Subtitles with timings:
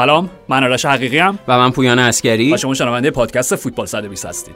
[0.00, 4.54] سلام من آرش حقیقی‌ام و من پویان عسکری و شما شنونده پادکست فوتبال 120 هستید.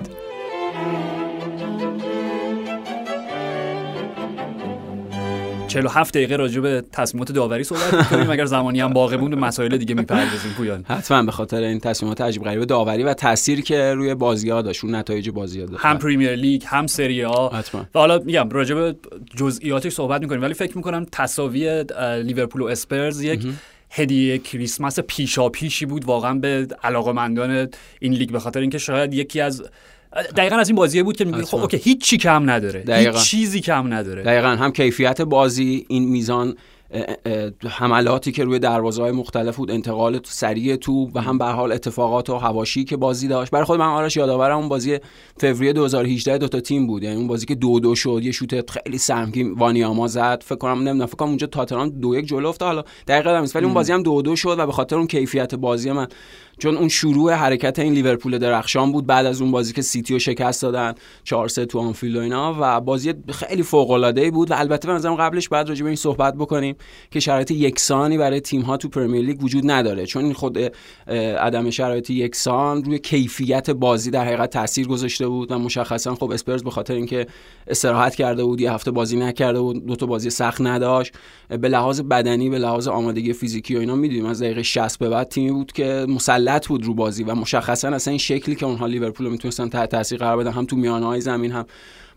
[5.69, 8.31] چهل و هفت دقیقه راجع به تصمیمات داوری صحبت می‌کنیم.
[8.31, 10.85] اگر زمانی هم باقی بود مسائل دیگه می‌پردازیم پویان.
[10.89, 14.95] حتما به خاطر این تصمیمات عجیب غریب داوری و تاثیری که روی بازی‌ها داشت اون
[14.95, 15.85] نتایج بازی‌ها داشت.
[15.85, 17.49] هم پریمیر لیگ هم سری آ.
[17.49, 17.81] حتما.
[17.95, 18.97] و حالا میگم راجع به
[19.37, 21.85] جزئیاتش صحبت می‌کنیم ولی فکر می‌کنم تساوی
[22.23, 23.47] لیورپول و اسپرز یک
[23.95, 26.05] هدیه کریسمس پیشاپیشی بود.
[26.05, 27.69] واقعا به علاقمندان
[28.01, 29.63] این لیگ به خاطر اینکه شاید یکی از
[30.37, 32.81] دقیقا از این بازیه بود که میگه خب okay هیچ چی کم نداره.
[32.81, 33.19] دقیقا.
[33.19, 34.23] هیچ چیزی کم نداره.
[34.23, 34.49] دقیقا.
[34.49, 36.57] هم کیفیت بازی این میزان
[37.69, 41.73] حملاتی که روی دروازه های مختلف بود انتقال سریع تو و هم به هر حال
[41.73, 43.51] اتفاقات و حواشی که بازی داشت.
[43.51, 44.99] برای خود من آرش یادآور اون بازی
[45.37, 47.03] فوریه 2018 دو تا تیم بود.
[47.03, 50.43] یعنی اون بازی که دو دو شد یه شوت خیلی سهمگین وانیاما زد.
[50.47, 52.69] فکر کنم نمی‌دونم فکر کنم اونجا تاتنهام دو یک جلو افتاد.
[52.69, 55.55] حالا دقیقاً نیست ولی اون بازی هم دو دو شد و به خاطر اون کیفیت
[55.55, 56.07] بازی من
[56.59, 60.19] چون اون شروع حرکت این لیورپول درخشان بود بعد از اون بازی که سیتی رو
[60.19, 64.51] شکست دادن 4 3 تو آنفیلد و اینا و بازی خیلی فوق العاده ای بود
[64.51, 66.77] و البته به نظرم قبلش بعد راجع به این صحبت بکنیم
[67.11, 70.07] که شرایط یکسانی برای تیم ها تو پرمیر لیگ وجود نداره.
[70.07, 70.59] چون این خود
[71.41, 76.65] عدم شرایط یکسان روی کیفیت بازی در حقیقت تاثیر گذاشته بود و مشخصا خب اسپرز
[76.65, 77.27] به خاطر اینکه
[77.67, 81.15] استراحت کرده بود یه هفته بازی نکرده بود دو تا بازی سخت نداشت.
[81.49, 85.29] به لحاظ بدنی به لحاظ آمادگی فیزیکی و اینا می‌دونیم از دقیقه 60 به بعد
[85.29, 86.07] تیمی بود که
[86.45, 89.91] مسلط بود رو بازی و مشخصا اصلا این شکلی که اونها لیورپول رو می‌تونستن تحت
[89.91, 91.67] تاثیر قرار بدن هم تو میانه های زمین هم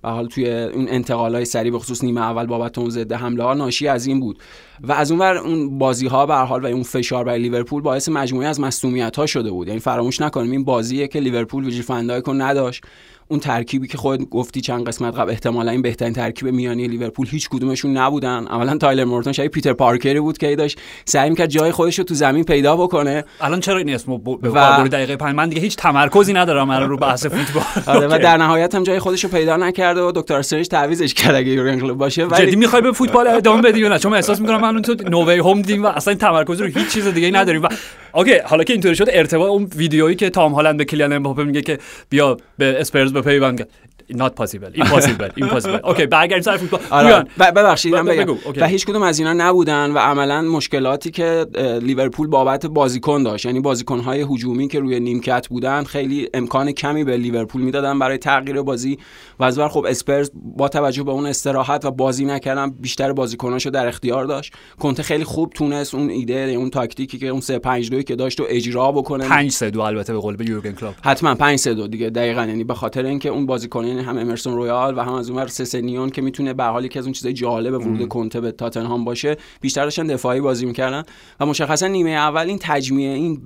[0.03, 3.43] و حال توی اون انتقال های سریع به خصوص نیمه اول بابت اون ضد حمله
[3.43, 4.39] ها ناشی از این بود.
[4.83, 8.09] و از اونور اون بازی ها به هر حال و اون فشار برای لیورپول باعث
[8.09, 9.67] مجموعه از مصدومیت ها شده بود.
[9.67, 12.83] یعنی فراموش نکنیم این بازیه که لیورپول ویرجیل فن‌دایک رو نداشت.
[13.27, 17.49] اون ترکیبی که خودت گفتی چند قسمت قبل احتمالا این بهترین ترکیب میانی لیورپول هیچ
[17.49, 18.47] کدومشون نبودن.
[18.47, 22.13] اولا تایلر مورتون شاید پیتر پارکری بود که داشت سعی می‌کرد جای خودش رو تو
[22.13, 23.23] زمین پیدا بکنه.
[23.41, 26.97] الان چرا این اسمو به و- دقیقه 5 من دیگه هیچ تمرکزی ندارم الان رو
[26.97, 27.63] بحث فوتبال.
[27.97, 28.19] آره و.
[28.19, 31.79] در نهایت هم جای خودش رو پیدا نکرده و دکتر استرنج تعویضش کرد اگه یورگن
[31.79, 32.27] کلوپ باشه.
[32.27, 34.95] جدی ولی می‌خوای به فوتبال ادامه بدی یا نه؟ چون احساس می‌کنم من اون تو
[35.09, 37.63] No Way Home دیدیم و اصلا این تمرکز رو هیچ چیز دیگه نداریم.
[37.63, 37.67] و
[38.13, 41.61] okay حالا که اینطوری شد ارتباط اون ویدیویی که تام هالند به کیلیان امباپه میگه
[41.61, 41.77] که
[42.09, 43.67] بیا به اسپرز بپیوند
[44.13, 44.71] not possible.
[44.81, 45.29] Impossible.
[45.43, 45.85] Impossible.
[45.87, 46.79] Okay برگردیم سر فوتبال.
[46.89, 48.37] آره ب- ببخشید من بگم.
[48.57, 51.45] و هیچ کدوم از اینا نبودن و عملا مشکلاتی که
[51.81, 53.45] لیورپول بابت بازیکن داشت.
[53.45, 58.61] یعنی بازیکن‌های هجومی که روی نیمکت بودن خیلی امکان کمی به لیورپول می‌دادن برای تغییر
[58.61, 58.97] بازی.
[59.39, 63.87] و از خب اسپرز با توجه به اون استراحت و بازی نکردن بیشتر بازیکناشو در
[63.87, 64.53] اختیار داشت.
[64.79, 68.39] کنته خیلی خوب تونست اون ایده اون تاکتیکی که اون 3 5 2 که داشت
[68.41, 69.27] و اجرا بکنه.
[69.27, 70.93] 5 3 2 البته به قول به یورگن کلوپ.
[71.03, 72.45] حتما 5 3 2 دیگه دقیقاً.
[72.45, 76.21] یعنی به خاطر اینکه اون بازیکنان هم امرسون رویال و هم از اونور سسنیون که
[76.21, 79.83] می‌تونه به هر حال یکی از اون چیزای جالب ورود کنته به تاتنهام باشه بیشتر
[79.83, 81.03] داشتن دفاعی بازی می‌کردن
[81.39, 83.41] و مشخصا نیمه اول این تجمیع این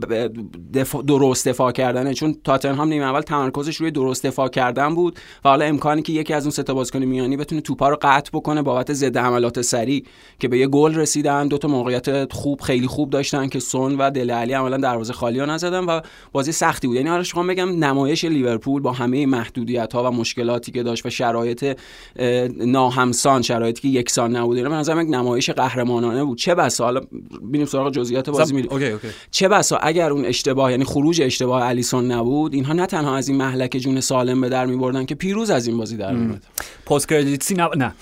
[0.73, 2.13] دفاع درست دفاع کردنه.
[2.13, 6.33] چون تاتنهام نیمه اول تمرکزش روی درست دفاع کردن بود و حالا امکانی که یکی
[6.33, 10.05] از اون سه تا بازیکن میانی بتونه توپا رو قطع بکنه بابت ضد حملات سریع
[10.39, 11.47] که به یه گل رسیدن.
[11.47, 15.39] دو تا موقعیت خوب خیلی خوب داشتن که سون و دل علی عملا دروازه خالی
[15.39, 16.01] ها نزدن و
[16.31, 16.95] بازی سختی بود.
[16.95, 21.09] یعنی حالا شما بگم نمایش لیورپول با همه محدودیت ها و مشکلاتی که داشت و
[21.09, 21.77] شرایط
[22.15, 24.57] اه، ناهمسان شرایطی که یکسان نبود.
[24.57, 26.37] اینا به نظرم یک نمایش قهرمانانه بود.
[26.37, 27.01] چه بسا؟ حالا
[27.49, 28.71] ببینیم سراغ جزئیات بازی میریم.
[28.71, 29.07] Okay okay.
[29.31, 33.37] چه بسا؟ اگر اون اشتباه یعنی خروج اشتباه الیسون نبود اینها نه تنها از این
[33.37, 36.43] مهلکه جون سالم به در میبردن که پیروز از این بازی در میومد
[36.85, 37.93] post-credits ی نه نه.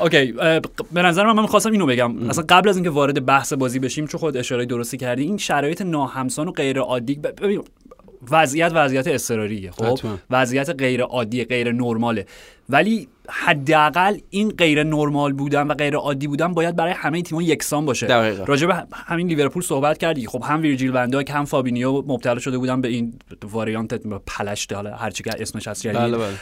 [0.00, 0.32] okay
[0.92, 2.28] به نظر من من می‌خواستم اینو بگم.
[2.30, 5.82] اصلا قبل از اینکه وارد بحث بازی بشیم چون خودت اشاره درستی کردی؟ این شرایط
[5.82, 7.20] ناهمسان و غیر عادی
[7.58, 7.68] ببین
[8.30, 10.18] وضعیت وضعیت اضطراریه خب حتما.
[10.30, 12.26] وضعیت غیر عادی غیر نرماله
[12.68, 17.84] ولی حداقل این غیر نرمال بودن و غیر عادی بودن باید برای همه تیم‌ها یکسان
[17.84, 18.44] باشه دقیقاً.
[18.44, 22.80] راجع به همین لیورپول صحبت کردی خب هم ویرجیل ون‌دایک هم فابینیو مبتلا شده بودن
[22.80, 23.14] به این
[23.50, 23.94] variant
[24.26, 25.98] پلشت حالا هر چی که اسمش هست جدید.
[25.98, 26.34] بله بله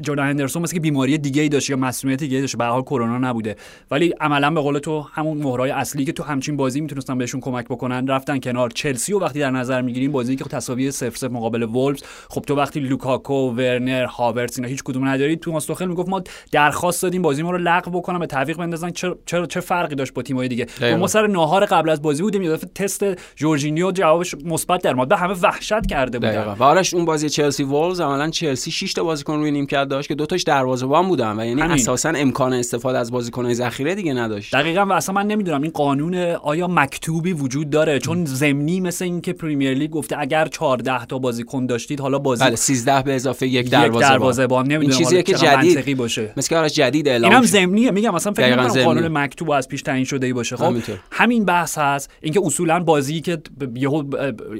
[0.00, 2.56] جردن هندرسون مثل اینکه بیماری دیگه ای داشت یا مصدومیت دیگه ای داشت.
[2.56, 3.56] به هر حال کرونا نبوده.
[3.90, 7.64] ولی عملا به قول تو همون مهره‌های اصلی که تو همچین بازی می‌تونستن بهشون کمک
[7.64, 8.70] بکنن رفتن کنار.
[8.70, 12.54] چلسی و وقتی در نظر می‌گیریم بازی که تساوی 0 0 مقابل وولفز خب تو
[12.54, 15.36] وقتی لوکاکو ورنر هاورتس اینا هیچ کدوم نداری.
[15.36, 16.22] توماس توخل می‌گفت ما
[16.52, 18.90] درخواست دادیم بازی ما رو لغو بکنن به تعویق بندازن.
[18.90, 20.66] چرا چرا چه فرقی داشت با تیم‌های دیگه.
[20.96, 23.04] ما سر ناهار قبل از بازی بودیم یه تست
[23.36, 25.08] جورجینیو جوابش مثبت در اومد.
[25.08, 26.54] به همه وحشت کرده دقیقاً.
[26.54, 30.14] و آرش اون بازی چلسی ولوز عملا چلسی 6 تا بازیکن روی نیمکت داشت که
[30.14, 31.72] دو تاش دروازه‌بان بودن و یعنی همین.
[31.74, 34.52] اساسا امکان استفاده از بازیکن‌های ذخیره دیگه نداشت.
[34.54, 39.20] دقیقا و اصلا من نمی‌دونم این قانون آیا مکتوبی وجود داره؟ چون زمینی مثل این
[39.20, 43.46] که پریمیر لیگ گفته اگر 14 تا بازیکن داشتید حالا بازی بله 13 به اضافه
[43.46, 44.64] یک یک دروازه دروازه‌بان.
[44.64, 46.32] این نمی‌دونم چیزیه حالا که جدید باشه.
[46.36, 49.08] مثل که آرش جدید اعلام اینم زمینیه میگم مثلا فکر نمی‌کنم قانون.
[49.08, 50.56] مکتوب از پیش تعیین شده ای باشه.
[50.56, 50.98] خب همینطور.
[51.10, 52.10] همین بحث هست.
[52.20, 53.38] اینکه اصولا بازی که
[53.74, 54.16] یهو ب-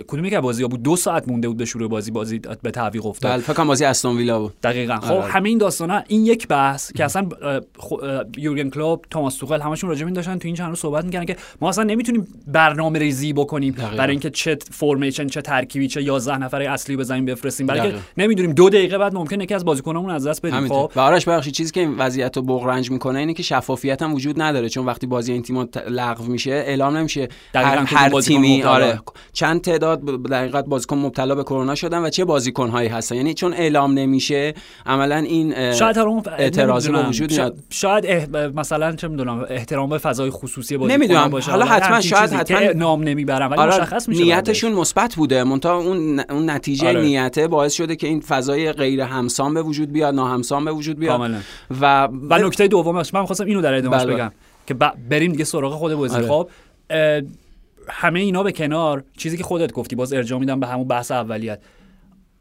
[0.07, 3.33] کدوم یک بازی بود؟ دو ساعت مونده بود به شروع بازی بازی به تعویق افتاد.
[3.33, 4.55] بله فکر کنم بازی استون ویلا بود.
[4.63, 4.97] دقیقا.
[4.97, 5.33] خب آره.
[5.33, 7.29] همه این داستانا این یک بحث که اصلا
[7.79, 7.97] خو-
[8.37, 11.37] یورگن کلوپ توماس توخل همشون راجع این داشتن تو این چند روز صحبت می‌کنن که
[11.61, 13.97] ما اصلا نمی‌تونیم برنامه ریزی بکنیم دقیقاً.
[13.97, 17.67] برای اینکه چه فرمیشن چه ترکیبی چه 11 نفره اصلی بزنیم بفرستیم.
[17.67, 17.99] بلکه دقیقاً.
[18.19, 18.53] نمی‌دونیم.
[18.53, 20.69] دو دقیقه بعد ممکنه یکی از بازیکنامون از دست بدیم.
[20.69, 20.91] خب.
[20.97, 24.43] و آرش بخشی چیزی که این وضعیت رو بغرنج می‌کنه اینه که شفافیت هم وجود
[24.43, 24.69] نداره.
[24.69, 28.63] چون وقتی بازی این تیم‌ها ت- لغو میشه اعلام نمیشه هر, هر بازیکن تیمی.
[28.63, 29.01] آره.
[29.33, 33.17] چند تعداد در حقیقت بازیکن مبتلا به کرونا شدن و چه بازیکن‌هایی هستن.
[33.17, 34.55] یعنی چون اعلام نمیشه
[34.87, 37.03] عملا این شاید اون نمی‌دونم.
[37.03, 37.59] با وجود میاد.
[37.71, 41.29] شاید اه- مثلا چه می‌دونم احترام به فضای خصوصی بازیکن نمی‌دونم.
[41.29, 45.77] باشه حالا حتما شاید حتما- نام نمی‌برم ولی آره مشخص میشه نیتشون مثبت بوده منتها
[45.77, 47.01] اون اون نتیجه آره.
[47.03, 51.31] نیته باعث شده که این فضای غیر همسان به وجود بیاد ناهمسان به وجود بیاد.
[51.81, 54.15] و و نکته دومش من خواستم اینو در ادامهش بله.
[54.15, 54.33] بگم
[54.67, 54.75] که
[55.11, 56.27] بریم دیگه سراغ خود بازی آره.
[56.29, 56.49] خب
[57.89, 61.59] همه اینا به کنار چیزی که خودت گفتی باز ارجاع میدم به همون بحث اولیت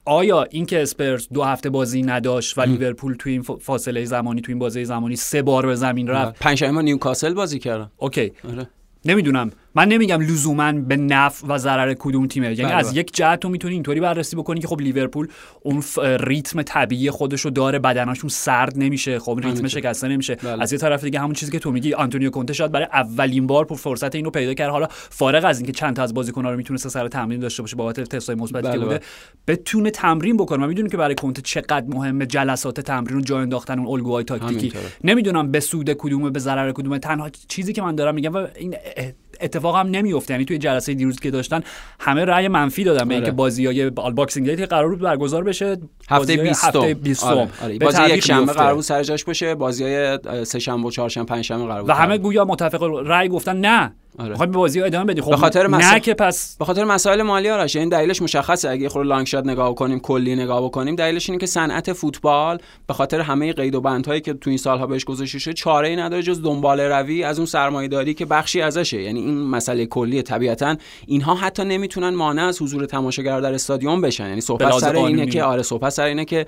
[0.06, 4.60] آیا اینکه اسپرز دو هفته بازی نداشت و لیورپول تو این فاصله زمانی تو این
[4.60, 8.32] بازی زمانی سه بار به زمین رفت؟ پنج ما نیوکاسل بازی کردن اوکی.
[8.52, 8.68] آره.
[9.06, 13.00] نمی‌دونم من نمیگم لزوما به نفع و ضرر کدوم تیمه یعنی بله، از بله.
[13.00, 15.28] یک جهت تو می‌تونی اینطوری بررسی بکنی که خب لیورپول
[15.62, 15.84] اون
[16.20, 19.68] ریتم طبیعی خودش رو داره بدناشون سرد نمیشه خب ریتم.
[19.68, 20.64] شکسته نمیشه بله.
[20.64, 23.66] از یه طرف دیگه همون چیزی که تو میگی آنتونیو کونته شاید برای اولین بار
[23.66, 26.90] پر فرصت اینو پیدا کرد حالا فارغ از اینکه چند تا از بازیکن‌ها رو می‌تونسته
[26.90, 29.00] سر تمرین داشته باشه بابت تستای مثبتی که بله، بوده
[29.48, 33.80] بتونه تمرین بکنه و می‌دونیم که برای کونته چقدر مهمه جلسات تمرین رو جا انداختن
[33.80, 34.74] اون الگوهای تاکتیکی.
[35.04, 38.76] نمی‌دونم به سود کدومه به ضرر کدومه تنها چیزی که من دارم میگم و این
[38.96, 41.62] it, اتفاق هم نمیفته یعنی توی جلسه دیروز که داشتن
[42.00, 43.16] همه رأی منفی دادن به آره.
[43.16, 45.78] اینکه بازی های باکسینگ دی که قرار بود برگزار بشه
[46.10, 47.48] هفته بازی‌های 20 هفته 20 آره.
[47.64, 47.80] آره.
[47.80, 48.54] بازی یک شنبه.
[48.54, 51.82] قرار بود سر جاش باشه بازی های سه شنبه و چهار شنبه پنج شنبه قرار
[51.82, 52.18] بود و همه قرار.
[52.18, 54.38] گویا متفق رأی گفتن نه آره.
[54.38, 57.50] به بازی ادامه بدیم خب به خاطر نه مسا- که پس به خاطر مسائل مالی
[57.50, 61.40] آرش این دلیلش مشخصه اگه خود long shot نگاه کنیم کلی نگاه بکنیم دلیلش اینه
[61.40, 62.58] که صنعت فوتبال
[62.88, 65.96] به خاطر همه قید و بندهایی که تو این سالها بهش گذاشته شده چاره ای
[65.96, 70.76] نداره جز دنباله‌روی از اون سرمایه داری که بخشی ازشه یعنی این مسئله کلیه طبیعتا
[71.08, 74.28] اینها حتی نمی‌تونن مانع از حضور تماشاگر در استادیوم بشن.
[74.28, 75.26] یعنی صحبت سر اینه.
[75.26, 76.46] که آره صحبت سر اینه که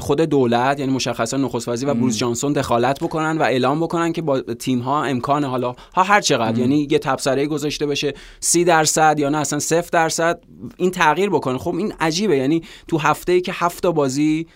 [0.00, 4.22] خود دولت یعنی مشخصا نخست وزیر و بروس جانسون دخالت بکنن و اعلام بکنن که
[4.22, 6.58] با تیم ها امکان حالا ها هر چقدر.
[6.58, 10.40] یعنی یه تبصره گذاشته بشه 30 درصد یا نه اصلا 0 درصد.
[10.76, 11.58] این تغییر بکنه.
[11.58, 12.36] خب این عجیبه.
[12.36, 14.46] یعنی تو هفته ای که هفت بازی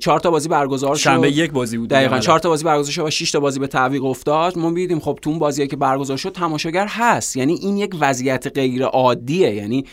[0.00, 1.02] چهار تا بازی برگزار شد.
[1.02, 1.88] شنبه یک بازی بود.
[1.88, 2.26] دقیقا دیگه.
[2.26, 4.58] چهار تا بازی برگزار شد و 6 تا بازی به تعویق افتاد.
[4.58, 7.36] ما دیدیم خب تو اون بازی که برگزار شد تماشاگر هست.
[7.36, 9.54] یعنی این یک وضعیت غیر عادیه.
[9.54, 9.84] یعنی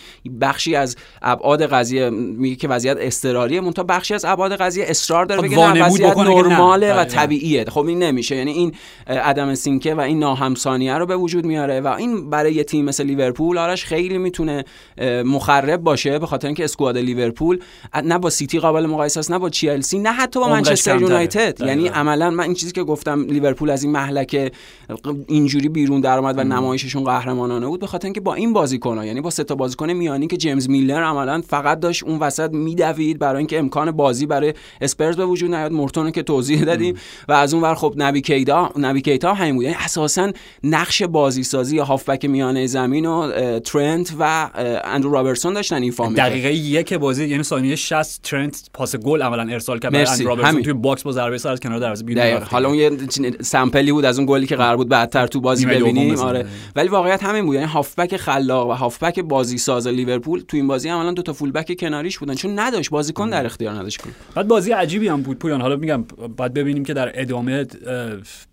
[0.42, 5.42] بخشی از ابعاد قضیه میگه که وضعیت اضطراریه منتها بخشی از ابعاد قضیه اصرار داره
[5.42, 6.18] خب بگه نه وضعیت.
[6.18, 7.06] نرماله و.
[7.06, 7.66] طبیعیه.
[7.66, 8.36] خب این نمیشه.
[8.36, 8.74] یعنی این
[9.08, 13.04] عدم سینکه و این ناهمسانیه رو به وجود میاره و این برای یه تیم مثل
[13.04, 14.66] لیورپول آرش خیلی می‌تونه
[15.26, 17.60] مخرب باشه به خاطر اینکه اسکواد لیورپول
[18.04, 19.50] نه با سیتی قابل مقایسه است نه با
[19.82, 21.02] چلسی نه حتی با منچستر.
[21.02, 21.62] یونایتد.
[21.62, 21.88] یعنی.
[21.88, 24.52] عملا من این چیزی که گفتم لیورپول از این محلکه
[25.28, 27.80] اینجوری بیرون در اومد و نمایششون قهرمانانه بود.
[27.80, 31.04] به خاطر اینکه با این بازیکن‌ها یعنی با سه تا بازیکن میانی که جیمز میلر
[31.04, 35.72] عملا فقط داشت اون وسط میدوید برای اینکه امکان بازی برای اسپرز به وجود نیاد.
[35.72, 36.96] مورتون که توضیح دادیم.
[37.28, 39.64] و از اون ور خب نبی کیتا نبی کیتا همین بود.
[39.64, 40.32] یعنی اساسا
[40.64, 44.50] نقش بازی سازی هافبک میانه زمین و ترنت و
[44.84, 46.30] اندرو رابرتسون داشتن ایفا می‌کردن.
[46.30, 50.26] دقیقه یک بازی یعنی ثانیه 60 ترنت پاس گل اولا ارسال کرد برای مرسی.
[50.26, 50.64] همین.
[50.64, 52.92] توی box با ضربه سر از کنار دروازه بیرون حالا اون یه
[53.42, 56.16] sample ی بود از اون گلی که قرار بود بعدتر تو بازی ببینیم.
[56.16, 56.46] آره.
[56.76, 57.56] ولی واقعیت همین بود.
[57.56, 61.80] یعنی هافبک خلاق و هافبک بازی ساز لیورپول تو این بازی عملا دو تا فولبک
[61.80, 62.34] کناریش بودن.
[62.34, 64.14] چون نداشت بازیکن در اختیار نداشت کنه.
[64.36, 65.62] بعد بازی عجیبی هم بود پویان.
[65.62, 66.06] حالا میگم
[66.38, 67.66] بعد ببینیم که در ادامه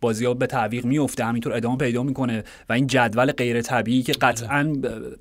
[0.01, 4.13] بازی ها به تعویق میفته همینطور ادامه پیدا می‌کنه و این جدول غیر طبیعی که
[4.13, 4.73] قطعا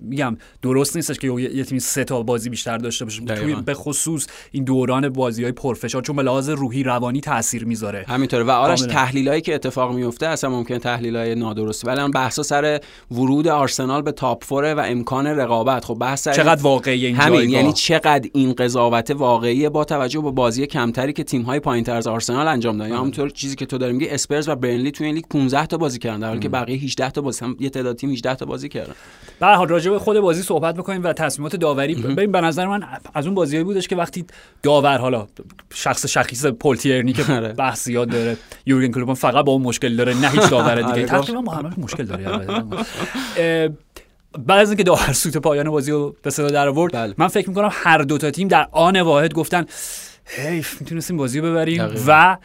[0.01, 3.21] میگم درست نیستش که یه تیم سه تا بازی بیشتر داشته باشه.
[3.25, 3.55] توی.
[3.55, 5.51] به خصوص این دوران بازی های
[5.87, 8.05] پرفشار چون به لحاظ روحی روانی تاثیر می‌ذاره.
[8.07, 8.43] همینطوره.
[8.43, 8.81] و آرش.
[8.81, 11.87] تحلیلایی که اتفاق میفته اصلا ممکن تحلیلای نادرستی.
[11.87, 12.79] ولی الان بحثا سر
[13.11, 15.85] ورود آرسنال به تاپ فوره و امکان رقابت.
[15.85, 20.21] خب بحث سر چقدر واقعی این همین جایگاه؟ یعنی چقدر این قضاوت واقعیه با توجه
[20.21, 22.89] به بازی کمتری که تیم های پایینتر از آرسنال انجام دادن.
[22.89, 25.77] یا همونطور چیزی که تو داری میگی اسپرز و برنلی تو این لیگ 15 تا
[25.77, 28.45] بازی کردن در حالی که بقیه 18 تا بازی هم یه تعداد تیم 18 تا
[28.45, 28.93] بازی کردن.
[29.39, 31.95] به هر حال راجع به خود بازی صحبت می‌کنیم و تصمیمات داوری.
[31.95, 34.25] ببین به نظر من از اون بازیایی بودش که وقتی
[34.63, 35.27] داور حالا
[35.73, 37.53] شخص شخیص پولتیرنی که آره.
[37.53, 38.37] بحث زیاد داره.
[38.65, 40.87] یورگن کلوپ فقط با اون مشکل داره نه هیچ داور دیگه.
[40.91, 42.27] آره، تقریبا با همه مشکل داره.
[43.37, 43.69] اه،
[44.45, 47.13] بعد از اینکه داور سوت پایان بازی رو به صدا در آورد بله.
[47.17, 49.65] من فکر می‌کنم هر دو تا تیم در آن واحد گفتن
[50.25, 52.37] حیف می‌تونستیم بازی رو ببریم و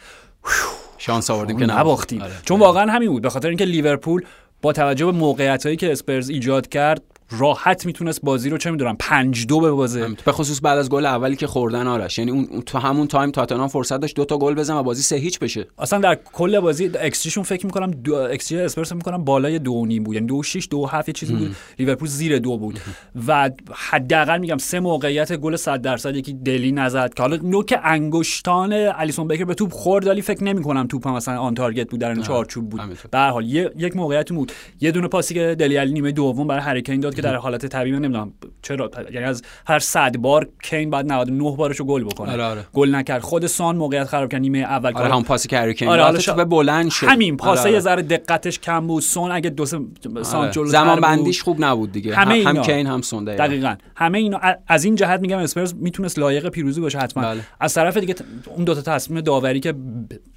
[0.97, 2.21] شانس آوردیم که نباختیم.
[2.21, 2.31] آره.
[2.45, 3.21] چون واقعا همین بود.
[3.21, 4.25] به خاطر اینکه لیورپول
[4.61, 7.01] با توجه به موقعیت هایی که اسپرز ایجاد کرد
[7.37, 11.35] راحت می‌تونست بازی رو چه می‌دونم پنج دو ببازه به خصوص بعد از گل اولی
[11.35, 12.17] که خوردن آرش.
[12.17, 15.15] یعنی اون تو همون تایم تاتنهام فرصت داشت دو تا گل بزنه و بازی سه
[15.15, 15.67] هیچ بشه.
[15.79, 20.03] اصلا در کل بازی XG شون فکر می‌کنم دو XG اسپرز می‌کنم بالای دو نیم
[20.03, 20.15] بود.
[20.15, 21.55] یعنی دو 6 دو 7 چیزی بود.
[21.79, 22.79] لیورپول زیر دو بود.
[23.27, 27.13] و حداقل میگم سه موقعیت گل 100 درصد یکی دلی نزد.
[27.13, 31.39] که حالا نوک انگشتان الیسون بیکر به توپ خورد ولی فکر نمی‌کنم توپ هم مثلا
[31.39, 32.81] آن تارگت بود در چارچوب بود.
[33.11, 34.51] به هر حال یک موقعیت بود.
[34.81, 37.95] یه دونه پاسی که دلی علی نیمه دوم برای هری داد که در حالت طبیعی
[37.99, 42.31] نمی‌دونم چرا یعنی از هر 100 بار کین بعد 99 بارشو گل بکنه.
[42.31, 42.65] آره آره.
[42.73, 43.21] گل نکرد.
[43.21, 46.33] خود سان موقعیت خراب کرد نیمه اول آره هم پاسی که کین آره شا...
[46.33, 47.07] به بلند شد.
[47.07, 47.71] همین پاسه آره.
[47.71, 49.03] یه ذره دقتش کم بود.
[49.03, 49.79] سون اگه دو سه
[50.21, 50.51] سان آره.
[50.51, 52.15] جلو زمان‌بندیش خوب نبود دیگه.
[52.15, 53.75] همه هم کین هم سان دقیقاً, دقیقاً.
[53.95, 57.23] همه اینا از این جهت میگم اسپرز می‌تونست لایق پیروزی باشه حتما.
[57.23, 57.41] بله.
[57.59, 58.15] از طرف دیگه
[58.55, 59.73] اون دو تا تصمیم داوری که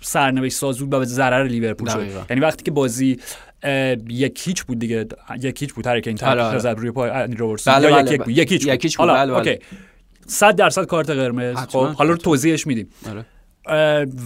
[0.01, 2.07] سرنوشت ساز بود به ضرر لیورپول شد.
[2.31, 3.19] یعنی وقتی که بازی
[4.09, 5.07] یک هیچ بود دیگه
[5.43, 8.23] یک هیچ بود هر که این طرف زد روی پای روبرتسون بله یا بله یک
[8.29, 9.09] یک هیچ یک هیچ بود.
[9.09, 9.37] بله بله.
[9.37, 9.59] اوکی.
[10.27, 11.57] 100 درصد کارت قرمز.
[11.57, 12.89] خب حالا رو توضیحش میدیم.
[13.11, 13.25] آره.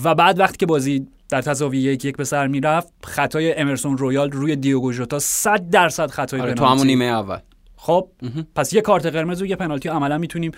[0.04, 4.30] و بعد وقتی که بازی در تساوی یک یک به سر می‌رفت خطای امرسون رویال
[4.30, 7.38] روی دیوگو ژوتا 100 درصد خطای آره تو همون نیمه اول.
[7.76, 8.08] خب
[8.54, 10.52] پس یه کارت قرمز و یه پنالتی عملا می‌تونیم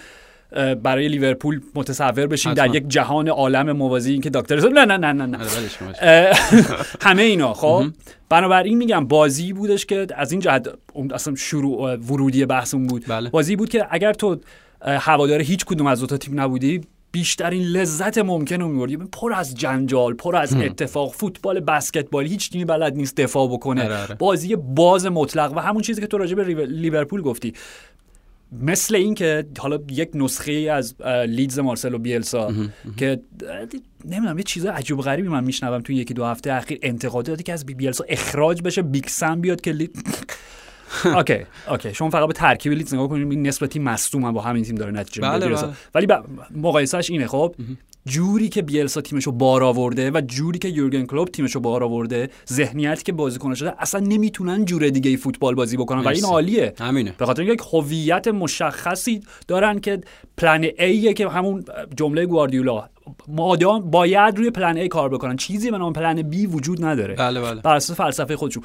[0.83, 5.27] برای لیورپول متصور بشیم در یک جهان عالم موازی که دکتر نه نه نه نه
[5.27, 5.39] نه.
[6.03, 6.33] آره،
[7.07, 7.85] همه اینا خب؟
[8.29, 10.69] بنابراین میگم بازی بودش که از این جهت
[11.15, 13.05] اصلا شروع ورودی بحثمون بود.
[13.09, 13.31] بله.
[13.31, 14.41] بازی بود که اگر تو
[14.83, 16.81] هوادار هیچ کدوم از دو تا تیم نبودی
[17.13, 18.97] بیشترین لذت ممکن رو میبردی.
[18.97, 21.13] پر از جنجال پر از اتفاق.
[21.13, 23.85] فوتبال بسکتبال هیچ تیمی بلد نیست دفاع بکنه.
[23.85, 24.15] آره، آره.
[24.15, 27.53] بازی باز مطلق و همون چیزی که تو راجع به لیورپول گفتی.
[28.61, 30.95] مثل این که حالا یک نسخه از
[31.27, 32.53] لیدز مارسلو بیلسا
[32.97, 33.21] که
[34.05, 37.53] نمی‌دونم یه چیز عجیب و غریبی من میشنوم توی یکی دو هفته اخیر انتقاداتی که
[37.53, 39.97] از بیلسا اخراج بشه بیلسا بیاد که لیدز
[41.17, 41.95] اوکی اوکی.
[41.95, 45.23] شما فقط به ترکیب لیدز نگاه کنید نسبتی تیم مصدوم با همین تیم داره نتیجه
[45.23, 45.73] بله بله.
[45.95, 46.07] ولی
[46.51, 47.55] مقایسهش اینه خب؟
[48.07, 53.03] جوری که بیلسا تیمشو بار آورده و جوری که یورگن کلوپ تیمشو بار آورده ذهنیتی
[53.03, 56.05] که بازیکن شده اصلا نمی‌تونن جور دیگه ای فوتبال بازی بکنن.
[56.05, 56.75] و این عالیه.
[56.81, 57.15] همینه.
[57.19, 60.01] به خاطر اینکه هویت مشخصی دارن که
[60.37, 61.65] plan A که همون
[61.97, 62.89] جمله گواردیولا
[63.29, 65.37] مادام باید روی plan A کار بکنن.
[65.37, 67.15] چیزی به نام plan B وجود نداره.
[67.15, 67.61] بله بله.
[67.61, 68.63] بر اساس فلسفه خودشون.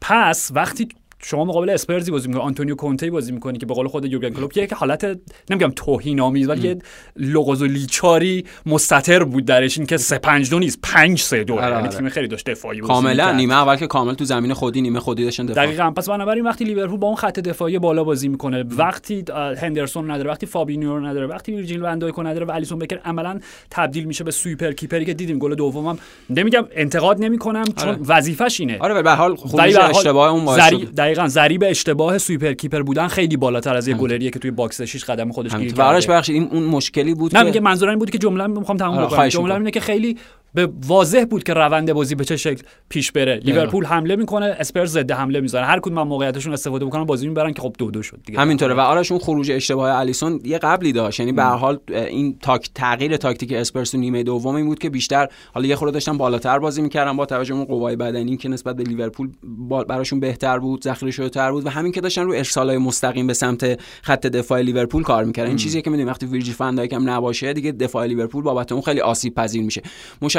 [0.00, 0.88] پس وقتی
[1.24, 4.56] شما مقابل اسپرزی بازی می‌کنی آنتونیو کونته بازی می‌کنی که به قول خود یورگن کلوپ
[4.56, 5.18] یک حالت
[5.50, 6.78] نمیگم توهین آمیز ولی یه
[7.16, 11.54] لغز و لیچاری مستتر بود درش این که 3 5 2 نیست 5 3 2
[11.54, 15.00] یعنی تیم خیلی داشت دفاعی بود کاملا نیمه اول که کامل تو زمین خودی نیمه
[15.00, 15.66] خودی داشتن دفاع.
[15.66, 15.90] دقیقاً.
[15.90, 19.24] پس بنابراین وقتی لیورپول با اون خط دفاعی بالا بازی می‌کنه وقتی
[19.56, 23.40] هندرسون نداره وقتی فابینیو نداره وقتی ویرجیل فن‌دایکو نداره و الیسون بکر عملا
[23.70, 25.98] تبدیل میشه به sweeper keeper ی که دیدیم گل دومم.
[26.30, 27.98] نمیگم انتقاد نمی‌کنم چون آره.
[28.06, 28.78] وظیفش اینه.
[28.80, 30.44] آره به حال خروج اشتباه اون
[31.14, 35.04] دقیقاً ضریب اشتباه sweeper keeper بودن خیلی بالاتر از یه گلریه که توی box 6
[35.04, 36.12] قدم خودش گیر کرده.
[36.12, 37.46] بخشید این اون مشکلی بود نه که...
[37.46, 39.28] میگه منظورم این بود که جمله می‌خوام تموم آره، بکنم.
[39.28, 40.16] جمله اینه که خیلی
[40.54, 43.36] به واضح بود که روند بازی به چه شکل پیش بره.
[43.36, 47.62] لیورپول حمله می‌کنه اسپرز ضد حمله می‌زنه هر کدوم موقعیتشون استفاده بکنن بازی می‌برن که
[47.62, 48.40] خب دو دو شد دیگه.
[48.40, 48.74] همینطوره.
[48.74, 51.20] و آرش اون خروج اشتباه الیسون یه قبلی داشت.
[51.20, 55.66] یعنی به حال این تاک تغییر تاکتیک اسپرز نیمه دوم این بود که بیشتر حالا
[55.66, 59.30] یه خورده داشتن بالاتر بازی می‌کردن با توجه اون قوای بدنی که نسبت به لیورپول
[59.88, 63.80] براشون بهتر بود ذخیره شده بود و همین که داشتن رو ارسالای مستقیم به سمت
[64.02, 65.48] خط دفاع لیورپول کار می‌کردن.
[65.48, 69.00] این چیزی که می‌دونیم وقتی ویرجیل فن‌دایک هم نباشه دیگه دفاع لیورپول بابت اون خیلی
[69.00, 69.82] آسیب پذیر میشه.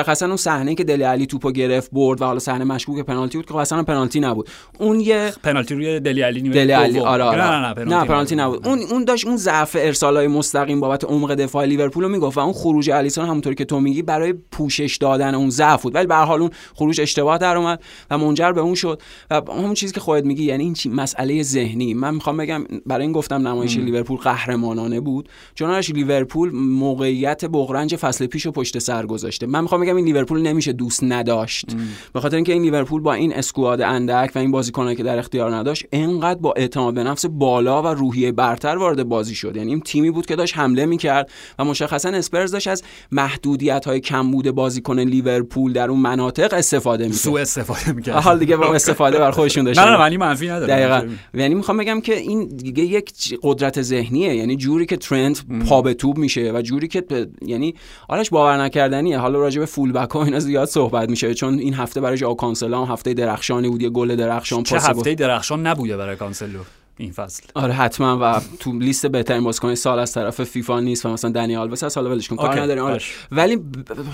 [0.06, 3.48] مشخصا اون صحنه که دل علی توپو گرفت برد و حالا صحنه مشکوک پنالتی بود
[3.48, 4.50] که اصلا پنالتی نبود.
[4.80, 7.42] اون یه پنالتی روی دل علی نیمه دل علی آره, آره.
[7.42, 8.68] نه نه, نه, نه پنالتی نبود.
[8.68, 12.54] اون اون داشت اون ضعف ارسالای مستقیم بابت عمق دفاع لیورپول رو می‌گفت و اون
[12.54, 15.96] خروج الیسون همونطوری که تو میگی برای پوشش دادن اون ضعف بود.
[15.96, 19.02] ولی به هر حال اون خروج اشتباه در اومد و منجر به اون شد.
[19.32, 21.94] و همون چیزی که خودت میگی یعنی این مسئله ذهنی.
[21.94, 25.30] من می‌خوام بگم برای این گفتم نمایش لیورپول قهرمانانه بود.
[25.56, 29.46] چون لیورپول موقعیت بغرنج فصل پیش پشت سر گذاشته.
[29.46, 31.66] من می‌خوام بگم این لیورپول نمیشه دوست نداشت.
[32.14, 35.56] به خاطر اینکه این لیورپول با این اسکواد اندک و این بازیکنایی که در اختیار
[35.56, 39.56] نداشت انقدر با اعتماد به نفس بالا و روحیه برتر وارد بازی شد.
[39.56, 44.00] یعنی این تیمی بود که داشت حمله می‌کرد و مشخصا اسپرز داشت از محدودیت های
[44.00, 47.20] کمبود بازیکن لیورپول در اون مناطق استفاده می‌کرد.
[47.20, 48.16] سو استفاده می‌کرد.
[48.16, 50.74] حال دیگه با استفاده بر خودشون داشت نه نه معنی منفی نداره.
[50.74, 51.08] دقیقاً.
[51.34, 54.36] یعنی می‌خوام بگم که این دیگه یک قدرت ذهنیه.
[54.36, 55.38] یعنی جوری که ترنت
[55.70, 57.04] پا به توپ میشه و جوری که
[57.46, 57.76] یعنی
[58.10, 59.18] آرش باور نکردنیه.
[59.18, 62.86] حالا راجع به fullback ها اینا زیاد صحبت میشه چون این هفته برای ژائو کانسلو
[62.86, 66.60] هفته درخشانی بود یه گل درخشان چه هفته درخشان نبوده برای کانسلو
[66.98, 71.10] این فصل آره حتما و تو لیست بهترین بازیکن سال از طرف فیفا نیست و
[71.10, 73.00] مثلا دنی آلوس از حالا ولش کن کار نداریم آره.
[73.32, 73.62] ولی ب-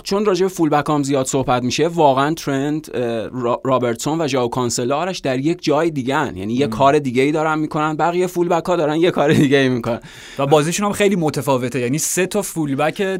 [0.03, 2.91] چون راجع به fullback هم زیاد صحبت میشه واقعا ترنت
[3.33, 6.37] را- رابرتسون و ژائو کانسلو آرش در یک جای دیگه هن.
[6.37, 9.57] یعنی یه کار دیگه ای دارن می‌کنن بقیه فول بک ها دارن یه کار دیگه
[9.57, 9.99] ای می‌کنن
[10.39, 13.17] و بازیشون هم خیلی متفاوته یعنی سه تا فولبک فوق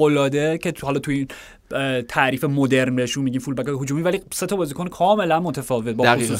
[0.00, 1.26] العاده که تو- حالا توی
[2.08, 6.34] تعریف مدرن بهشون میگیم فولبک هجومی ولی سه تا بازیکن کاملا متفاوت با دقیقاً.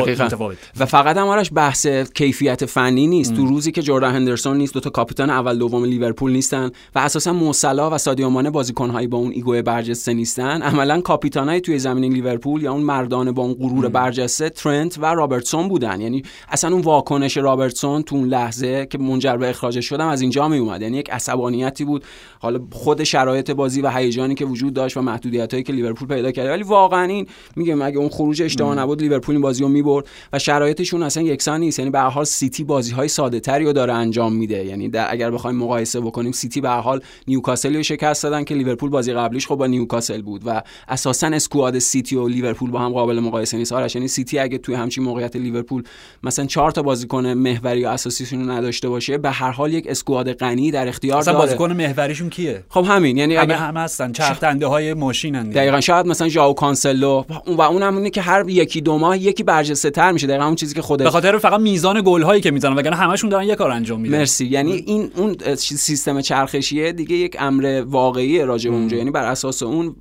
[0.00, 0.24] دقیقاً.
[0.24, 0.56] متفاوت.
[0.80, 3.34] و فقط هم آرش بحث کیفیت فنی نیست.
[3.34, 7.32] تو روزی که جردن هندرسون نیست دو تا کاپیتان اول دوم لیورپول نیستن و اساسا
[7.32, 10.62] مو صلاح و سادیو مانه بازیکن‌هایی با اون ego برجسته نیستن.
[10.62, 15.68] عملا کاپیتانای توی زمین لیورپول یا اون مردان با اون غرور برجسته ترنت و رابرتسون
[15.68, 16.00] بودن.
[16.00, 20.20] یعنی اصلا اون واکنش رابرتسون تو اون لحظه که منجر به اخراجش شد هم از
[20.20, 20.82] اینجا می اومد.
[20.82, 22.04] یعنی یک عصبانیتی بود.
[22.40, 26.50] حالا خود شرایط بازی و هیجانی که وجود داشت و محدودیتایی که لیورپول پیدا کرده.
[26.50, 30.38] ولی واقعا این میگم اگه اون خروج اشتباه نبود لیورپول این بازی رو می‌برد و
[30.38, 31.78] شرایطشون اصلا یکسان نیست.
[31.78, 34.64] یعنی به هر حال سیتی بازی های ساده تری رو داره انجام میده.
[34.64, 38.54] یعنی در اگر بخوایم مقایسه بکنیم سیتی به هر حال نیوکاسل رو شکست دادن که
[38.54, 42.92] لیورپول بازی قبلیش خب با نیوکاسل بود و اساسا squad سیتی و لیورپول با هم
[42.92, 43.72] قابل مقایسه نیست.
[43.72, 45.82] آرش یعنی سیتی اگه توی همچین موقعیت لیورپول
[46.22, 50.32] مثلا چهار تا بازیکن محوری یا اساسیشون رو نداشته باشه به هر حال یک اسکواد
[50.32, 51.46] غنی در اختیار اصلا داره.
[51.46, 53.16] بازیکن محوریشون کیه؟ خب همین.
[53.16, 54.12] یعنی همه همه هستن.
[54.12, 55.50] چرخنده های ماشینن.
[55.50, 55.80] دقیقا.
[55.80, 59.90] شاید مثلا ژائو کانسلو و اون هم اینه که هر یکی دو ماه یکی برجسته
[59.90, 62.76] تر میشه دقیقا همون چیزی که خودت به خاطر فقط میزان گل هایی که می‌زنن
[62.76, 64.18] وگرنه همشون دارن یه کار انجام میدن.
[64.18, 64.46] مرسی.
[64.46, 68.96] یعنی این اون سیستم چرخشیه دیگه یک امر واقعی راجع به اونجا.
[68.96, 69.96] یعنی بر اساس اون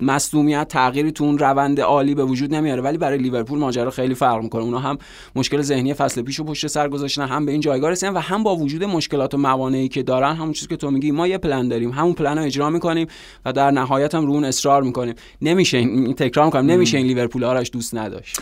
[0.00, 4.42] مصدومیت تغییری تو اون روند عالی به وجود نمیاره ولی برای لیورپول ماجرا خیلی فرق
[4.42, 4.62] می‌کنه.
[4.62, 4.98] اونا هم
[5.36, 8.56] مشکل ذهنی فصل پیشو پشت سر گذاشتن هم به این جایگاه رسیدن و هم با
[8.56, 11.90] وجود مشکلات و موانعی که دارن همون چیزی که تو میگی ما یه پلن داریم
[11.90, 13.06] همون پلن رو اجرا می‌کنیم
[13.44, 15.14] و در نهایت هم رو اون اصرار می‌کنیم.
[15.42, 18.40] نمیشه این تکرار می‌کنم نمیشه این لیورپول آرش دوست نداشت.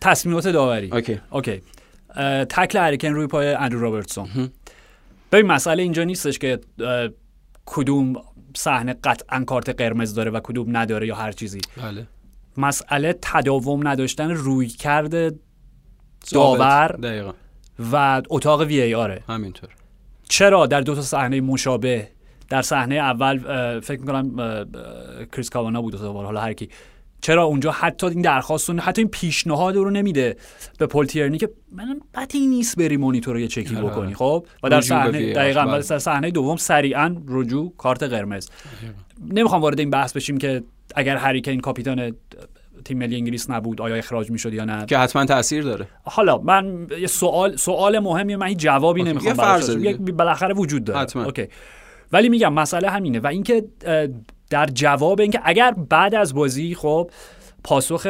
[0.00, 0.90] تصمیمات داوری.
[0.92, 1.20] okay.
[1.30, 1.62] okay.
[2.48, 4.28] تکل هری کین روی پای اندرو رابرتسون.
[5.32, 6.60] ببین مسئله اینجا نیستش که
[7.66, 8.16] کدوم
[8.56, 11.60] صحنه قطعا کارت قرمز داره و کدوم نداره یا هر چیزی.
[11.82, 12.06] بله.
[12.56, 15.32] مسئله تداوم نداشتن روی کرده
[16.32, 17.32] داور دقیقا.
[17.92, 19.22] و اتاق وی ای آره.
[19.28, 19.68] همینطور.
[20.28, 22.08] چرا در دو تا صحنه مشابه؟
[22.48, 23.38] در صحنه اول
[23.80, 24.36] فکر می‌کنم
[25.32, 26.68] کریس کاوانا بود دو حالا هر کی.
[27.20, 30.36] چرا اونجا حتی این درخواست رو- حتی این پیشنهاد رو نمیده
[30.78, 34.14] به پل تیرنی که من بدی نیست بری مونیتور رو یه چکی آره، بکنی.
[34.14, 35.78] خب؟ و در صحنه دقیقاً بله.
[35.78, 38.48] و در صحنه دوم سریعا رجوع کارت قرمز.
[39.30, 40.62] نمی‌خوام وارد این بحث بشیم که
[40.94, 42.12] اگر هری کین کاپیتان
[42.84, 45.86] تیم ملی انگلیس نبود آیا اخراج می‌شد یا نه؟ که حتما تاثیر داره.
[46.02, 49.12] حالا من یه سوال سوال مهمی من هیچ جوابی okay.
[49.12, 51.00] نمی‌خوام یه بالاخره وجود داره.
[51.00, 51.24] حتما.
[51.24, 51.46] okay.
[52.12, 53.20] ولی میگم مسئله همینه.
[53.20, 53.64] و اینکه
[54.50, 57.10] در جواب اینکه اگر بعد از بازی خب
[57.64, 58.06] پاسخ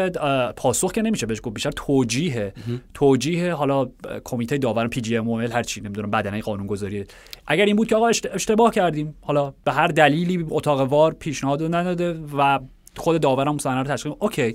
[0.57, 2.53] پاسخ که نمیشه بهش گفت بیشتر توجیه.
[2.95, 3.87] توجیه حالا
[4.25, 7.05] کمیته داور PGM هر چی نمی‌دونم بدنه قانون گذاری
[7.47, 11.75] اگر این بود که آقا اشت- اشتباه کردیم حالا به هر دلیلی اتاق VAR پیشنهاد
[11.75, 12.59] نداده و
[12.97, 14.55] خود داورم صحنه رو تشخیص okay.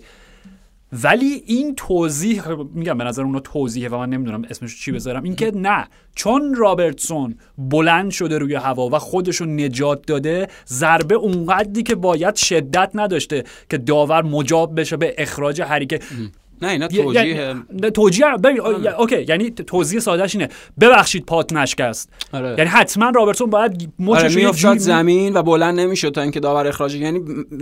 [1.03, 5.23] ولی این توضیح میگم به نظر اونا توضیحه و من نمی‌دونم اسمش چی بذارم.
[5.23, 11.95] اینکه نه چون رابرتسون بلند شده روی هوا و خودشو نجات داده ضربه اونقدری که
[11.95, 15.99] باید شدت نداشته که داور مجاب بشه به اخراج هری کین
[16.63, 20.49] نه اینا یه- توجیه یعنی- نه، توجیه ببین آ- okay یعنی توضیح سادهش اینه.
[20.81, 22.09] ببخشید پات نشکست.
[22.33, 22.55] آره.
[22.57, 23.89] یعنی حتما رابرتسون باید آره
[24.25, 27.19] مچش یه میافتاد زمین و بلند نمی‌شد تا اینکه داور اخراج یعنی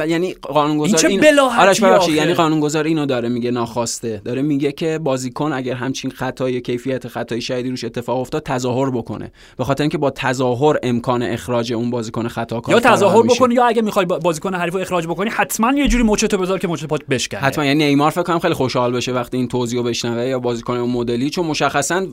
[0.07, 4.21] یعنی قانونگذار این آرش ببخشید؟ یعنی قانونگذار اینو داره میگه ناخواسته.
[4.25, 9.31] داره میگه که بازیکن اگر همچین خطای کیفیت خطای شدیدی روش اتفاق افتاد تظاهر بکنه.
[9.57, 13.23] به خاطر اینکه با تظاهر امکان اخراج اون بازیکن خطاکار یا فراهم تظاهر.
[13.23, 16.59] بکنی یا اگه می‌خوای با- بازیکن حریف رو اخراج بکنی حتما یه جوری مچتو بذار
[16.59, 17.39] که مچت پات بشکنه.
[17.41, 20.77] حتما یعنی نیمار فکر کنم خیلی خوشحال بشه وقتی این توضیح رو بشنوه یا بازیکن
[20.77, 22.05] اون مدلی چون مشخصا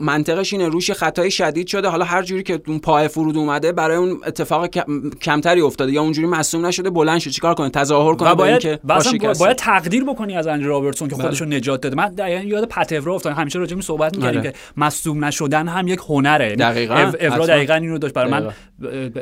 [0.00, 3.96] منطقش اینه روش خطای شدید شده حالا هر جوری که اون پای فرود اومده برای
[3.96, 8.34] اون اتفاق کم- کمتری افتاده یا اونجوری مصوم نشده بلند شد چیکار کنه تظاهر کنه
[8.34, 9.38] باید با باید.
[9.38, 11.24] باید تقدیر بکنی از اندرو رابرتسون که بله.
[11.24, 14.50] خودش رو نجات داده من دقیقا یاد پتورا افتادم همیشه راجع به صحبت می‌کردیم آره.
[14.52, 16.94] که مصدوم نشدن هم یک هنره یعنی دقیقاً.
[16.94, 17.46] اف- افرا.
[17.46, 18.52] دقیقا اینو داشت برای من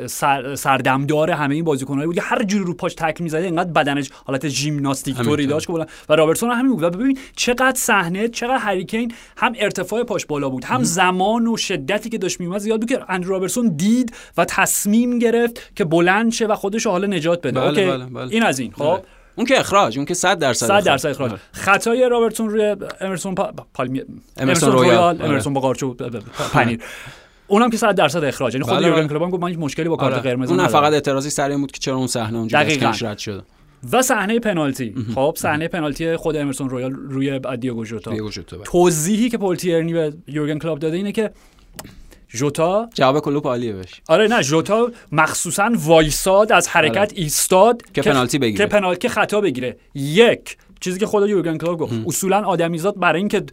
[0.07, 4.09] سر سردمدار همه این بازیکن‌ها بود که هر جوری رو پاش تک می‌زده انقدر بدنش
[4.25, 5.45] حالت ژیمناستیک طوری.
[5.47, 5.73] داشت که
[6.09, 10.25] و رابرتسون هم همین بود و ببین چقدر صحنه چقدر هری کین هم ارتفاع پاش
[10.25, 14.13] بالا بود هم زمان و شدتی که داشت میومد زیاد بود که اندرو رابرتسون دید
[14.37, 18.33] و تصمیم گرفت که بلند شه و خودش حالا نجات بده بله، okay بله، بله.
[18.33, 19.03] این از این خب آره.
[19.35, 21.41] اون که اخراج اون که 100 درصد 100 درصد اخراج آره.
[21.51, 23.53] خطای رابرتسون روی امرسون پا...
[23.73, 24.01] پالمی...
[24.37, 25.15] امرسون رویال.
[25.15, 25.25] آره.
[25.25, 25.93] امرسون با قارچ و
[26.53, 26.79] پنیر
[27.47, 29.19] اونم که 100 درصد اخراج یعنی خود بله، یورگن بله.
[29.19, 30.21] کلوپ گفت من هیچ مشکلی با کارت آره.
[30.21, 30.81] قرمز اون ندارم.
[30.81, 32.77] فقط اعتراضی سر این بود که چرا اون صحنه اونجوری.
[32.77, 33.41] کنش رد شده
[33.91, 34.95] و صحنه پنالتی.
[35.15, 38.11] خب صحنه پنالتی خود امرسون رویال روی دیگو ژوتا.
[38.11, 38.63] بله.
[38.63, 41.31] توضیحی که پل تیرنی به یورگن کلوپ داده اینه که
[42.29, 44.01] ژوتا جواب کلوپ عالیه بهش.
[44.07, 48.57] آره نه ژوتا مخصوصا وایساد از حرکت ایستاد که پنالتی بگیره.
[48.57, 49.77] که پنالتی که خطا بگیره.
[49.95, 51.93] یک چیزی که خود یورگن کلوپ گفت.
[52.05, 53.43] اصولا آدمیزاد برای اینکه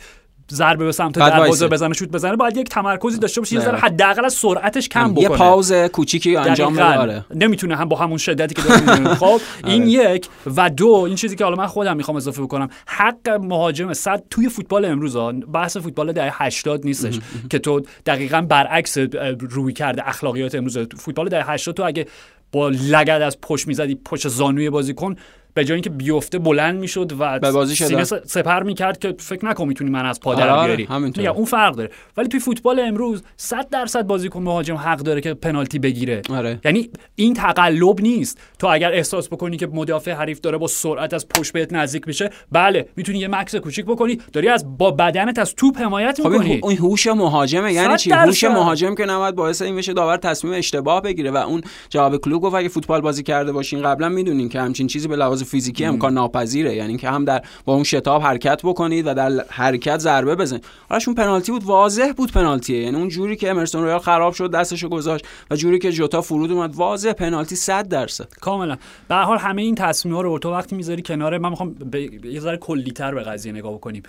[0.51, 1.69] ضربه به سمت دروازه.
[1.69, 3.79] بزنه شوت بزنه باید یک تمرکزی داشته باشه یه ذره.
[3.79, 6.85] حداقل از سرعتش کم بکنه یه pause کوچیکی انجام بده.
[6.85, 7.25] آره.
[7.35, 9.15] نمی‌تونه هم با همون شدتی که داره.
[9.23, 13.29] خب این یک و دو این چیزی که حالا من خودم می‌خوام اضافه بکنم حق
[13.29, 15.17] مهاجم صد توی فوتبال امروز
[15.53, 17.19] بحث فوتبال دهه 80 نیستش
[17.51, 18.99] که تو دقیقا برعکس
[19.41, 22.07] روی کرده اخلاقیات امروز فوتبال دهه 80 تو اگه
[22.53, 25.17] با لگد از پشت می‌زدی پشت زانوی بازیکن
[25.55, 30.07] به جای اینکه بیفته بلند می‌شد و سینه سپر می‌کرد که فکر نکن می‌تونی من
[30.07, 31.11] از پا آره، بیاری.
[31.17, 31.91] میگم اون فرق داره.
[32.17, 36.23] ولی توی فوتبال امروز 100 درصد بازیکن مهاجم حق داره که پنالتی بگیره.
[36.31, 36.61] آره.
[36.65, 38.39] یعنی این تقلب نیست.
[38.59, 42.31] تو اگر احساس بکنی که مدافع حریف داره با سرعت از پشت بهت نزدیک میشه
[42.53, 44.19] بله می‌تونی یه مکس کوچیک بکنی.
[44.33, 46.61] داری از با بدنت از توپ حمایت خب می‌کنی.
[46.65, 47.73] این هوش مهاجمه.
[47.73, 48.11] یعنی چی.
[48.11, 51.31] هوش مهاجم که نباید باعث این بشه داور تصمیم اشتباه بگیره.
[51.31, 55.09] و اون جواب کلوب گفت اگه فوتبال بازی کرده باشین قبلا می‌دونین که همچین چیزی
[55.09, 56.75] به لحاظ فیزیکی امکان ناپذیره.
[56.75, 60.65] یعنی که هم در با اون شتاب حرکت بکنید و در حرکت ضربه بزنید.
[60.89, 62.83] حالش اون پنالتی بود واضح بود پنالتیه.
[62.83, 66.53] یعنی اون جوری که امرسون رویال خراب شد دستشو گذاشت و جوری که جوتا فرود
[66.53, 68.29] اومد واضح پنالتی 100 درصد.
[68.41, 68.77] کاملا.
[69.09, 72.03] به هر حال همه این تصمیم ها رو تو وقتی می‌ذاری کنار من می‌خوام به
[72.25, 74.03] یه ذره کلیتر به قضیه نگاه بکنیم.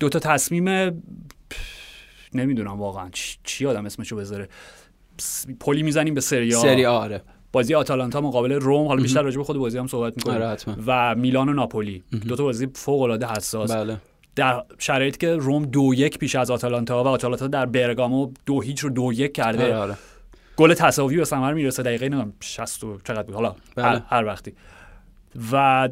[0.00, 0.68] دو تا تصمیم
[2.34, 4.48] نمی‌دونم واقعا چی, چی آدم اسمشو بذاره.
[5.60, 6.62] پلی می‌زنیم به سری آ.
[6.62, 7.22] سری آره.
[7.52, 10.42] بازی آتالانتا مقابل روم حالا بیشتر راجع به خود بازی هم صحبت می‌کنیم.
[10.42, 10.58] آره،.
[10.86, 12.02] و میلان و ناپولی.
[12.28, 13.72] دو تا بازی فوق العاده حساس.
[13.72, 13.96] بله.
[14.36, 18.80] در شرایطی که روم دو یک پیش از آتالانتا و آتالانتا در برگامو دو هیچ
[18.80, 19.64] رو دو یک کرده.
[19.64, 19.96] آره آره.
[20.56, 21.82] گل تساوی به ثمر می‌رسه.
[21.82, 23.34] دقیقه نمی‌دونم 60 و چقدر بود.
[23.34, 24.02] حالا بله.
[24.08, 24.52] هر, وقتی.
[25.52, 25.88] و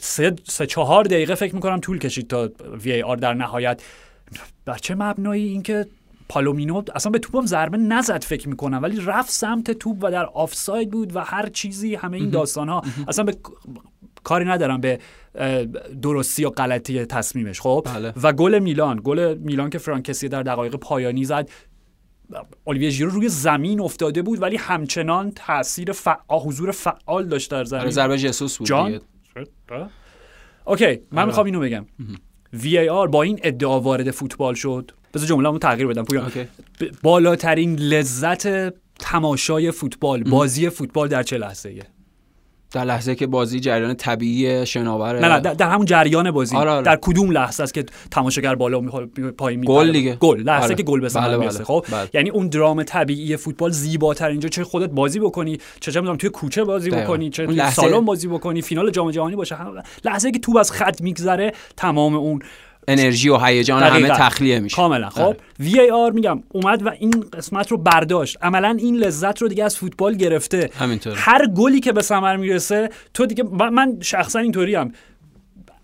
[0.00, 2.50] سه, سه چهار دقیقه فکر می‌کنم طول کشید تا
[2.84, 3.82] وی آر در نهایت.
[4.64, 5.86] بر چه مبنایی اینکه
[6.28, 10.90] پالومینو اصلا به توپم ضربه نزد فکر می‌کنم ولی رفت سمت توپ و در آفساید
[10.90, 13.36] بود و هر چیزی همه این داستان ها اصلا به
[14.24, 14.98] کاری ندارم به
[16.02, 18.12] درستی یا غلطی تصمیمش خب؟ بله.
[18.22, 21.50] و گل میلان گل میلان که فرانکسی در دقایق پایانی زد.
[22.66, 27.66] الیویه ژیرو روی زمین افتاده بود ولی همچنان تاثیر فعال حضور فعال داشت در آره
[27.66, 29.00] زمین ضربه جسوس بود جان.
[30.64, 31.26] okay من آره.
[31.26, 31.86] می‌خوام اینو بگم.
[32.62, 36.24] VAR با این ادعا وارد فوتبال شد بذار جمله تغییر بدم پویان.
[36.80, 41.82] ب- بالاترین لذت تماشای فوتبال بازی فوتبال در چه لحظه ایه؟
[42.76, 46.82] در لحظه که بازی جریان طبیعی شناور نه نه در, همون جریان بازی آره، آره.
[46.84, 48.90] در کدوم لحظه است که تماشاگر بالا می
[49.30, 50.14] پایین می گل دیگه.
[50.14, 50.74] گل لحظه آره.
[50.74, 51.64] که گل به ثمر بله، بله.
[51.64, 52.08] خب بله.
[52.14, 56.30] یعنی اون درام طبیعی فوتبال زیباتر اینجا چه خودت بازی بکنی چه چه می‌دونم توی
[56.30, 57.04] کوچه بازی دقیقاً.
[57.06, 59.56] بکنی چه توی لحظه- سالن بازی بکنی فینال جام جهانی باشه
[60.04, 62.42] لحظه که توپ از خط میگذره تمام اون
[62.88, 64.08] انرژی و هیجان همه.
[64.08, 65.36] تخلیه میشه کاملا خب آره.
[65.60, 69.64] وی ای آر میگم اومد و این قسمت رو برداشت عملا این لذت رو دیگه
[69.64, 71.16] از فوتبال گرفته همینطوره.
[71.18, 74.92] هر گلی که به ثمر می‌رسه تو دیگه من- شخصا اینطوری هم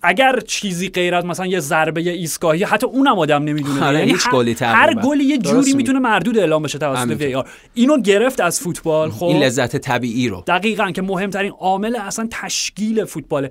[0.02, 4.26] اگر چیزی غیر از مثلا یه ضربه ایستگاهی حتی اونم آدم نمی‌دونه آره، یعنی هیچ
[4.26, 4.94] هر- گلی هر.
[4.94, 5.72] گلی یه جوری.
[5.72, 7.26] می‌تونه مردود اعلام بشه توسط همینطور.
[7.26, 11.96] وی آر اینو گرفت از فوتبال خب این لذت طبیعی رو دقیقا که مهمترین عامل
[11.96, 13.50] اصلا تشکیل فوتباله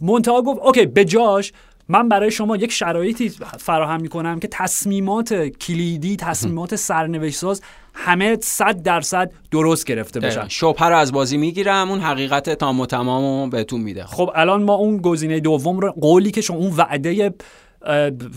[0.00, 1.52] منتها گفت اوکی به جاش
[1.90, 7.62] من برای شما یک شرایطی فراهم می‌کنم که تصمیمات کلیدی تصمیمات سرنوشت ساز
[7.94, 10.48] همه صد درصد درست گرفته بشن.
[10.48, 14.62] شبهه رو از بازی می‌گیرم اون حقیقت تام و تمام رو بهتون میده خب الان
[14.62, 17.34] ما اون گزینه دوم رو قولی که شما اون وعده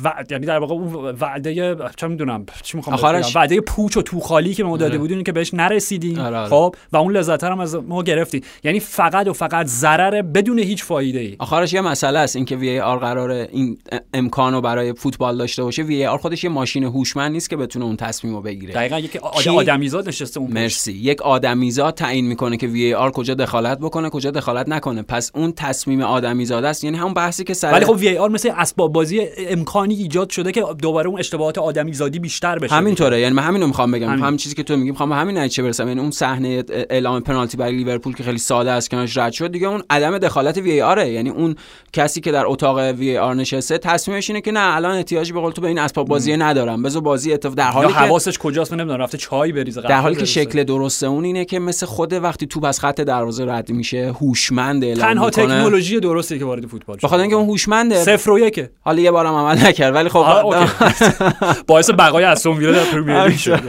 [0.04, 4.54] وعد یعنی در واقع اون وعده چه می‌دونم چی می‌خوام آخرش-؟ وعده پوچ و توخالی
[4.54, 4.98] که ما داده آره.
[4.98, 6.50] بودیم که بهش نرسیدیم آره، آره.
[6.50, 10.84] خب و اون لذت هم از ما گرفتیم یعنی فقط و فقط ضرر بدون هیچ
[10.84, 13.78] فایده ای آخرش یه مسئله است اینکه وی آر قراره این
[14.14, 17.96] امکانو برای فوتبال داشته باشه وی آر خودش یه ماشین هوشمند نیست که بتونه اون
[17.98, 20.52] تصمیمو بگیره دقیقا یک آد- کی- آدمیزاد نشسته اون.
[20.52, 25.32] مرسی یک آدمیزاد تعیین می‌کنه که وی آر کجا دخالت بکنه کجا دخالت نکنه پس
[25.36, 28.94] اون تصمیم آدمیزاد است یعنی همون بحثی که سر ولی خب وی آر مثل اسباب
[28.94, 33.20] بازی امکانی ایجاد شده که دوباره اون اشتباهات آدمیزادی بیشتر بشه همینطوره.
[33.20, 34.10] یعنی من همینو می‌خوام بگم.
[34.10, 34.24] همین.
[34.24, 35.88] همین چیزی که تو میگی می‌خوام همین نتیجه برسم.
[35.88, 39.68] یعنی اون صحنه اعلام پنالتی برای لیورپول که خیلی ساده است کنارش رد شد دیگه
[39.68, 41.56] اون عدم دخالت وی آره یعنی اون
[41.94, 45.52] کسی که در اتاق وی آر نشسته تصمیمش اینه که نه الان احتیاجی به قول
[45.52, 46.84] تو به این اسباب بازی ندارم.
[46.84, 49.02] بذار بازی اتفاق در حالی که حواسش کجاست؟ من نمی‌دونم.
[49.02, 50.26] رفته چای بریزه در حالی که.
[50.34, 54.84] شکل درسته اون اینه که مثل خود وقتی توپ از خط دروازه رد میشه هوشمند
[54.84, 58.40] اعلام تنها تکنولوژی درستی که وارد فوتبال به شد خاطر اینکه اون هوشمنده صفر و
[58.40, 60.56] یکه حالا یه بارم عمل نکرد ولی خب.
[61.68, 63.60] باعث بقای استون ویلا در پرمیر لیگ شد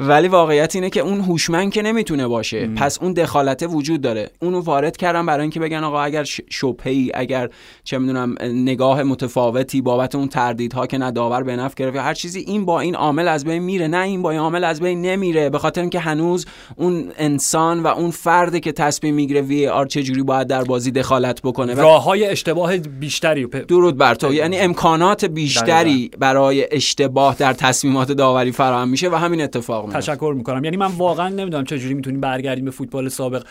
[0.00, 2.66] ولی واقعیت اینه که اون هوشمند که نمی‌تونه باشه.
[2.66, 4.30] پس اون دخالت وجود داره.
[4.42, 7.48] اونو وارد کردم برای اینکه بگن آقا اگر شبهه اگر
[7.84, 12.40] چه می‌دونم نگاه متفاوتی بابت اون تردیدها که نه داور به نفع گرفت هر چیزی
[12.40, 13.88] این با این عامل از بین میره.
[13.88, 15.50] نه این با این عامل از بین نمیره.
[15.50, 20.22] به خاطر اینکه هنوز اون انسان و اون فردی که تصمیم می‌گیره وی آر چجوری
[20.22, 23.46] باید در بازی دخالت بکنه راه های اشتباه بیشتری.
[23.46, 24.34] درود بر تو.
[24.34, 30.64] یعنی امکانات بیشتری برای اشتباه در تصمیمات داوری فراهم میشه و همین اتفاق تشکر می‌کنم.
[30.64, 33.42] یعنی من واقعا نمی‌دونم چجوری می‌تونیم برگردیم به فوتبال سابق.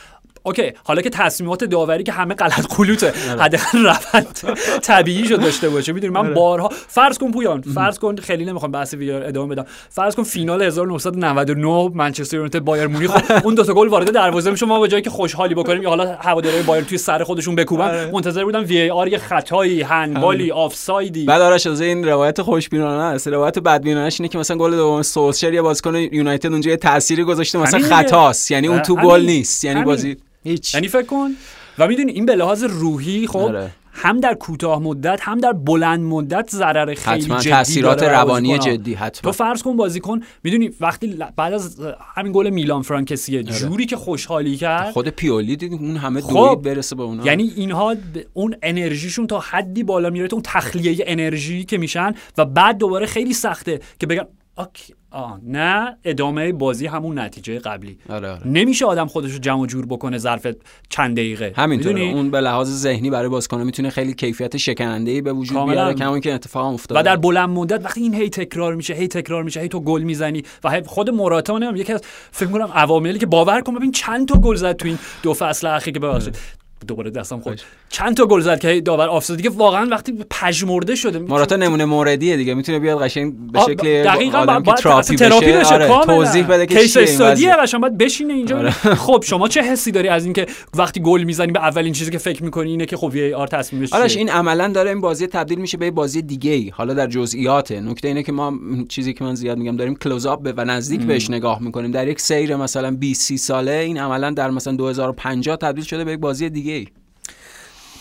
[0.46, 3.42] okay حالا که تصمیمات داوری که همه غلط غلوطه آره.
[3.44, 4.40] حداقل روند
[4.82, 5.94] طبیعی‌شو داشته باشه.
[5.94, 6.34] می‌دونی من آره.
[6.34, 9.66] بارها فرض کن پویان فرض کن خیلی نمی‌خوام بحث VAR ادامه بدم.
[9.90, 13.12] فرض کن فینال 1999 منچستر یونایتد بایرن مونیخ
[13.46, 16.16] اون دو تا گل وارد دروازه میشه ما به جایی که خوشحالی بکنیم یا حالا
[16.20, 18.12] هوادارهای بایرن توی سر خودشون بکوبن آره.
[18.14, 21.26] منتظر بودیم VAR یه خطایی هندبالی آفسایدی.
[21.26, 23.28] بعد آرش از این روایت خوشبینانه است.
[23.28, 27.60] روایت بدبینانهش اینه که مثلا گل دوم سولشر یا بازیکن یونایتد اونجا یه تأثیری گذاشته
[27.60, 28.52] مثلا خطاست.
[28.52, 29.66] یعنی اون تو گل نیست.
[29.66, 31.32] یعنی بازی هیچ یعنی فکر کن
[31.78, 33.72] و می‌دونی این به لحاظ روحی خب آره.
[33.98, 38.94] هم در کوتاه مدت هم در بلند مدت ضرر خیلی حتما جدی تاثیرات روانی جدی
[38.94, 41.82] حتما تو فرض کن بازیکن می‌دونی وقتی بعد از
[42.16, 43.44] همین گل میلان فرانکسی آره.
[43.44, 46.34] جوری که خوشحالی کرد خود پیولی دید اون همه خب.
[46.34, 47.96] دوید برسه به اونا یعنی اینها
[48.34, 53.34] اون انرژیشون تا حدی بالا میره اون تخلیه انرژی که میشن و بعد دوباره خیلی
[53.34, 57.98] سخته که بگن آک آه نه ادامه بازی همون نتیجه قبلی.
[58.10, 58.48] آره آره.
[58.48, 60.48] نمیشه آدم خودش رو جمع جور بکنه ظرف
[60.90, 61.54] چند دقیقه.
[61.56, 62.02] همینطوره.
[62.02, 66.20] اون به لحاظ ذهنی برای بازیکن می‌تونه خیلی کیفیت شکننده ای به وجود بیاره که
[66.20, 67.00] که اتفاق افتاده.
[67.00, 70.02] و در بلند مدت وقتی این هی تکرار میشه هی تکرار میشه هی تو گل
[70.02, 74.28] می‌زنی و خود موراتا نمی‌دونم یکی از فکر کنم عواملی که باور کن ببین چند
[74.28, 76.38] تا گل زد تو این دو فصل اخیر که ببخشید.
[76.86, 79.38] دوباره دستم خود چند تا گل زد که داور آفساید.
[79.38, 82.54] دیگه واقعا وقتی پژمرده شده موراتا نمونه موردیه دیگه.
[82.54, 85.16] می‌تونه بیاد قشنگ به شکل دقیقاً باید تراپی
[85.52, 85.74] بشه.
[85.74, 86.06] آره.
[86.06, 87.82] توضیح بده که case study ه قشنگ.
[87.82, 88.58] باید بشینه اینجا.
[88.58, 88.72] آره.
[88.72, 90.46] خب شما چه حسی داری از اینکه
[90.78, 94.18] وقتی گل می‌زنی به اولین چیزی که فکر می‌کنی اینه که خب VAR تصمیمش آرش
[94.18, 98.08] این عملا داره این بازی تبدیل میشه به بازی دیگه ای حالا در جزئیات نکته
[98.08, 98.54] اینه که ما
[98.90, 101.92] چیزی که من زیاد میگم داریم close up و نزدیک بهش نگاه می‌کنیم.
[101.92, 106.12] در یک سیر مثلا 20 30 ساله این عملا در مثلا 2050 تبدیل شده به
[106.12, 106.88] یک بازی دیگه ای.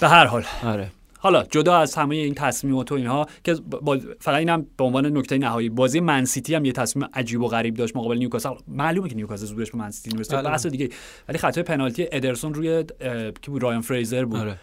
[0.01, 0.45] به هر حال.
[0.65, 0.91] آره.
[1.19, 5.39] حالا جدا از همه این تصمیمات و اینها که با فقط اینم به عنوان نکته
[5.39, 8.51] نهایی بازی من سیتی هم یه تصمیم عجیب و غریب داشت مقابل نیوکاسل.
[8.69, 10.49] معلومه که نیوکاسل زودش به من سیتی می‌رسه بله.
[10.49, 10.89] بحث دیگه.
[11.29, 12.85] ولی خطای پنالتی ادرسون روی
[13.43, 14.41] کی بود؟ رایان فریزر بود.
[14.41, 14.59] آره.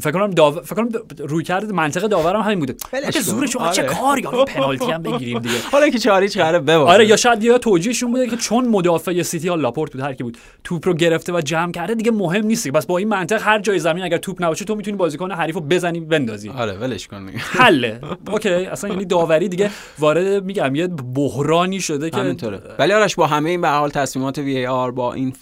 [0.00, 0.60] فکر کنم داو...
[0.60, 2.74] فکر کنم روی کرد منطق داورم همین بوده.
[3.12, 3.72] که زورش آره.
[3.72, 5.54] چه کاری؟ حالا پنالتی هم بگیریم دیگه.
[5.72, 9.48] حالا که چاری چهره بباشه آره یا شاید یا توجیهشون بوده که چون مدافع سیتی
[9.48, 12.68] ها لاپورت بود هر کی بود توپ رو گرفته و جمع کرده دیگه مهم نیست
[12.68, 16.00] بس با این منطق هر جای زمین اگر توپ نباشه تو می‌تونی بازیکن حریفو بزنی
[16.00, 16.48] بندازی.
[16.48, 18.00] آره ولش کن حله.
[18.30, 19.70] اوکی اصلا یعنی داوری دیگه.
[19.98, 22.62] وارد میگم یه بحرانی شده که همینطوره.
[22.78, 25.32] ولی آرش با همه این به حال تصمیمات وی آر با این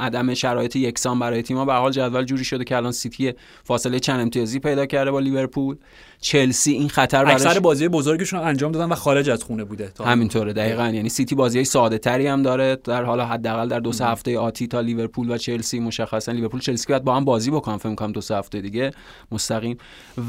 [0.00, 3.32] عدم شرایط یکسان برای تیم‌ها به حال جدول جوری شده که الان سیتی
[3.64, 5.76] فاصله چند امتیازی پیدا کرده با لیورپول.
[6.22, 10.52] چلسی این خطر براش اکثر بازی بزرگشون انجام دادن و خارج از خونه بوده همینطوره
[10.52, 10.88] دقیقا.
[10.88, 12.76] یعنی سیتی بازی ساده تری هم داره.
[12.84, 16.32] در حالا حداقل در دو سه هفته آتی تا لیورپول و چلسی مشخصا.
[16.32, 18.90] لیورپول چلسی باید با هم بازی بکنن فکر کنم دو سه هفته دیگه
[19.32, 19.76] مستقیم.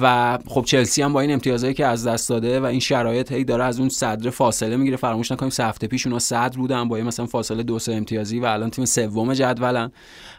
[0.01, 3.43] و خب چلسی هم با این امتیازایی که از دست داده و این شرایط هی
[3.43, 4.97] داره از اون صدر فاصله می‌گیره.
[4.97, 8.45] فراموش نکنیم سه هفته پیش اونا صدر بودن با مثلا فاصله دو سه امتیازی و
[8.45, 9.91] الان تیم سوم جدولن.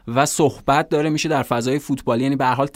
[0.09, 2.23] و صحبت داره میشه در فضای فوتبالی.
[2.23, 2.67] یعنی به هر حال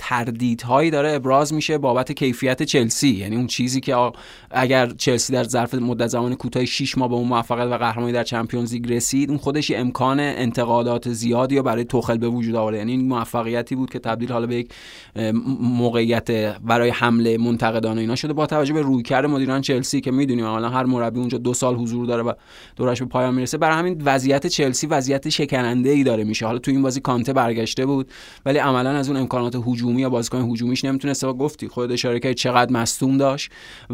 [0.47, 3.09] تردیدهایی داره ابراز میشه بابت کیفیت چلسی.
[3.09, 4.13] یعنی اون چیزی که
[4.51, 8.25] اگر چلسی در ظرف مدت زمان کوتاه 6 ماه به اون موفقیت و قهرمانی در
[8.25, 13.09] چمپیونز لیگ رسید اون خودش امکان انتقادات زیادی برای توخل به وجود آورد یعنی این
[13.09, 14.71] موفقیتی بود که تبدیل حالا به یک
[15.61, 16.31] موقعیت
[16.61, 18.33] برای حمله منتقدان اینا شده.
[18.33, 22.07] با توجه به رویکرد مدیران چلسی که می‌دونیم الان هر مربی اونجا دو سال حضور
[22.07, 22.33] داره و
[22.77, 26.47] دورش به پایان می‌رسه برای همین وضعیت چلسی وضعیت شکننده ای داره میشه.
[26.47, 28.11] حالا تو این بازی کانته برگشته بود
[28.47, 32.35] ولی عملا از اون امکانات هجومی یا بازیکن هجومیش نمی‌تونست و گفتی خود اشاره کردی
[32.35, 33.51] چقدر مصدوم داشت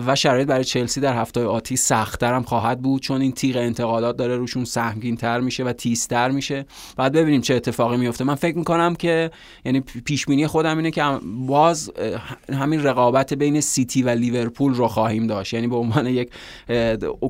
[0.07, 4.17] و شرایط برای چلسی در هفته آتی سختتر هم خواهد بود چون این تیغ انتقادات
[4.17, 6.67] داره روشون سهمگین تر میشه و تیزتر میشه.
[6.97, 9.31] بعد ببینیم چه اتفاقی میفته من فکر می‌کنم که
[9.65, 11.05] یعنی پیش بینی خودم اینه که
[11.47, 11.93] باز
[12.53, 15.55] همین رقابت بین سیتی و لیورپول رو خواهیم داشت.
[15.55, 16.31] یعنی به عنوان یک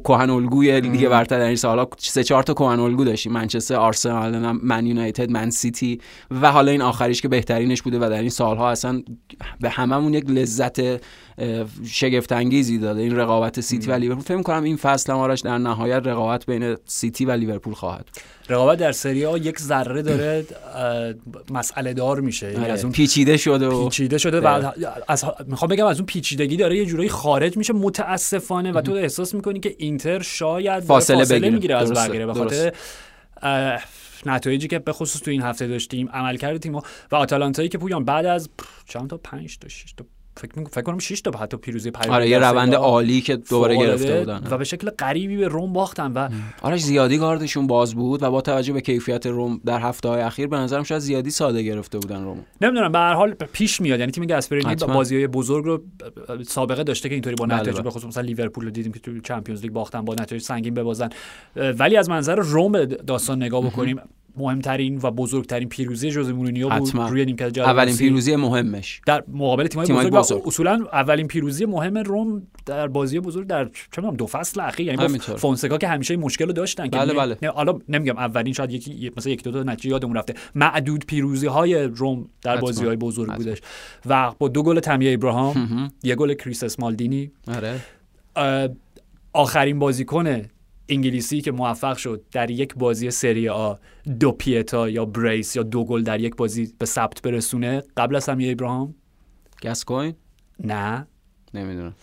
[0.05, 3.33] کهن الگوی لیگ برتر در این سالا سه چهار تا کهن الگو داشتیم.
[3.33, 8.21] منچستر آرسنال من یونایتد من سیتی و حالا این آخریش که بهترینش بوده و در
[8.21, 9.02] این سالها اصلا
[9.61, 10.81] به هممون یک لذت
[11.87, 14.25] شگفت انگیزی داده این رقابت سیتی و لیورپول.
[14.25, 18.09] فکر کنم این فصل هم در نهایت رقابت بین سیتی و لیورپول خواهد
[18.49, 20.45] رقابت در سری آ یک ذره داره
[21.51, 22.53] مسئله دار میشه.
[22.53, 24.73] یعنی از اون پیچیده شده و پیچیده شده و
[25.09, 28.73] از می‌خوام بگم از اون پیچیدگی داره یه جورایی خارج میشه متاسفانه.
[28.73, 32.27] و تو احساس می‌کنی که اینتر شاید فاصله, فاصله می‌گیره از بقیه.
[32.27, 32.73] به خاطر
[34.27, 36.81] نتایجی که به خصوص تو این هفته داشتیم عملکرد تیم و
[37.11, 38.51] آتالانتایی که پویان بعد از
[38.85, 40.05] چند تا 5 تا 6 تا
[40.37, 44.19] فکر فکر کنم 6 تا حتی پیروزی پیروزی آره یه روند عالی که دوباره گرفته
[44.19, 44.43] بودن.
[44.51, 46.29] و به شکل غریبی به روم باختن و
[46.63, 50.47] آره زیادی گاردشون باز بود و با توجه به کیفیت روم در هفته های اخیر
[50.47, 54.01] به نظرم شاید زیادی ساده گرفته بودن روم نمی‌دونم به هر حال پیش میاد.
[54.01, 55.83] یعنی تیم گاسپرینی بازی های بزرگ رو
[56.43, 57.83] سابقه داشته که اینطوری با بله، نتایج بله.
[57.83, 61.09] به خصوص مثلا لیورپول رو دیدیم که تو Champions League باختن با نتایج سنگین ببازن.
[61.57, 64.01] ولی از منظر روم داستان نگاه بکنیم
[64.37, 69.01] مهمترین و بزرگترین پیروزی جوزه مورینیو بود روی نیمکت اولین پیروزی مهمش.
[69.07, 70.43] در مقابل تیم‌های بزرگ, بزرگ.
[70.47, 74.87] اصولا اولین پیروزی مهم روم در بازی بزرگ در چه دو فصل اخیر.
[74.87, 77.37] یعنی فونسکا که همیشه مشکل رو داشتن بله بله.
[77.55, 80.35] حالا نمیگم اولین شاید یکی مثلا یک دو تا نتیجه یادمون رفته.
[80.55, 83.45] معدود پیروزی های روم در بازی های بزرگ حتما.
[83.45, 83.59] بودش.
[84.07, 87.81] و با دو گل تامی ابراهام یه گل کریس اسمالینگ آره.
[89.33, 90.43] آخرین بازیکن
[90.93, 93.75] انگلیسی که موفق شد در یک بازی سری آ
[94.21, 98.53] doppietta یا brace یا دو گل در یک بازی به ثبت برسونه قبل از تامی
[98.53, 98.95] ابراهام؟
[99.63, 100.15] گاسکوین
[100.65, 101.07] نه.
[101.55, 101.95] نمی‌دونم.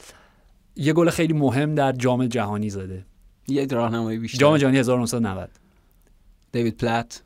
[0.76, 3.06] یه گل خیلی مهم در جام جهانی زده.
[3.48, 4.38] یه راهنمایی بیشتر.
[4.38, 5.50] جام جهانی 1990
[6.52, 7.24] دیوید پلات؟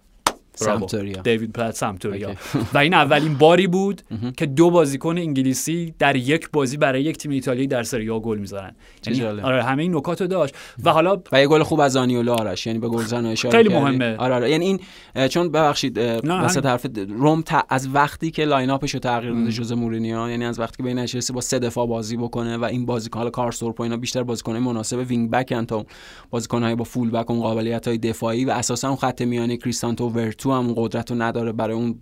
[0.56, 2.30] سمپدوریا دیوید پلات سمپدوریا
[2.74, 4.02] و این اولین باری بود
[4.38, 8.38] که دو بازیکن انگلیسی در یک بازی برای یک تیم ایتالیایی در سری آ گل
[8.38, 8.76] می‌زنن
[9.08, 10.56] یعنی آره همه این نکات رو داشت.
[10.84, 14.16] و حالا و یه گل خوب از زانیولو آرش یعنی به گلزن اشاره خیلی مهمه.
[14.18, 14.50] آره آره.
[14.50, 14.80] یعنی این
[15.28, 20.30] چون ببخشید مثلا طرف روم از وقتی که line-up ش رو تغییر داده جوزه مورینیو
[20.30, 23.30] یعنی از وقتی که بین نشسته با سه دفاع بازی بکنه و این بازیکن حالا
[23.30, 25.86] کارسدورپ و اینا بیشتر بازیکن مناسب wing-back ان تا
[26.30, 30.10] بازیکن با فول بک اون قابلیت های دفاعی و اساسا اون خط میانی کریستانتو
[30.44, 31.96] تو هم قدرت رو نداره برای اون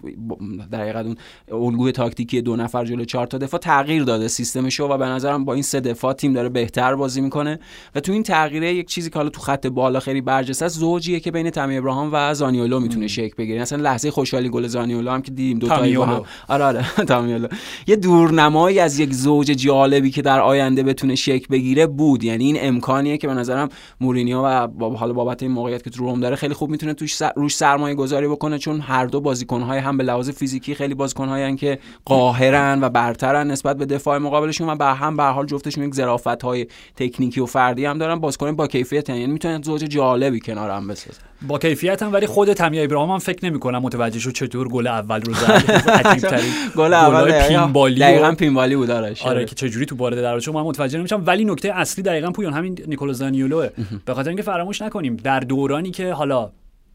[0.72, 1.16] در حقیقت اون
[1.52, 5.54] الگوی تاکتیکی دو نفر جلو چهار تا دفاع تغییر داده سیستمشو و به نظرم با
[5.54, 7.60] این سه دفاع تیم داره بهتر بازی می‌کنه.
[7.96, 11.20] و تو این تغییره یک چیزی که حالا تو خط بالا خیلی برجسته است زوجیه
[11.20, 13.62] که بین تامی ابراهام و زانیولو می‌تونه شکل بگیره.
[13.62, 16.24] اصلا لحظه خوشحالی گل زانیولو هم که دیدیم دو تا هم.
[16.48, 17.48] آره آره تامیولو
[17.88, 22.24] یه دورنمایی از یک زوج جالبی که در آینده بتونه شکل بگیره بود.
[22.24, 23.70] یعنی این امکانیه که به نظرم
[24.02, 27.56] مورینیو و حالا بابت این موقعیت که تو روم داره خیلی خوب می‌تونه توش روش
[27.56, 32.80] سرمایه گذاری بکنه چون هر دو بازیکن‌های هم به لحاظ فیزیکی خیلی بازیکن‌هایی که قاهرن
[32.82, 37.40] و برترن نسبت به دفاع مقابلشون و به هم به حال جفتشون یک ظرافت‌های تکنیکی
[37.42, 38.16] و فردی هم دارن.
[38.16, 41.22] بازیکن با کیفیت یعنی می‌تونن زوج جالبی کنار هم بسازن.
[41.48, 45.22] با کیفیت هم ولی خود تامی ابراهام هم فکر نمی‌کنم متوجه شد چطور گل اول
[45.22, 45.84] رو زد.
[46.78, 51.00] گل اول پینبالی دقیقاً پینبالی بود آره آره که چجوری تو وارد دروازه من متوجه
[51.00, 51.24] نمیشم.
[51.26, 53.68] ولی نکته اصلی دقیقاً پویان همین نیکولا زانیولو
[54.06, 56.52] به خاطر اینکه فراموش نکنیم در دورانی که حالا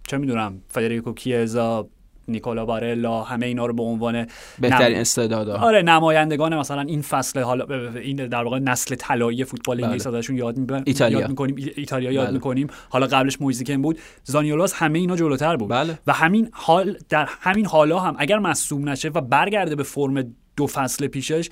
[0.09, 1.88] چه می‌دونم فدریکو کیزا
[2.29, 4.27] نیکولا بارلا همه اینا رو به عنوان
[4.61, 5.01] بهترین نم...
[5.01, 10.16] استعداد آره نمایندگان مثلا این فصل حالا این در واقع نسل طلایی فوتبال انگلیس بله.
[10.16, 11.21] ازشون یاد می ایتالیا.
[11.21, 12.35] یاد می‌کنیم ایتالیا یاد بله.
[12.35, 15.99] می‌کنیم حالا قبلش مویزیکن بود زانیولاس همه اینا جلوتر بود بله.
[16.07, 20.66] و همین حال در همین حالا هم اگر مصوم نشه و برگرده به فرم دو
[20.66, 21.51] فصل پیشش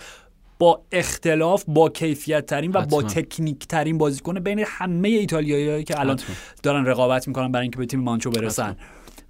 [0.58, 6.20] با اختلاف با کیفیت ترین و با تکنیک ترین بازیکن بین همه ایتالیاییایی که الان
[6.62, 8.76] دارن رقابت می‌کنن برای اینکه به تیم مانچو برسن.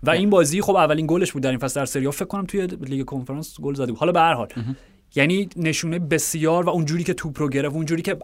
[0.03, 2.67] و این بازی خب اولین گلش بود در این فصل در سری فکر کنم توی
[2.67, 3.99] لیگ کنفرانس گل زده بود.
[3.99, 4.49] حالا به هر حال.
[5.15, 8.17] یعنی نشونه بسیار و اونجوری که توپ رو گرفت اونجوری که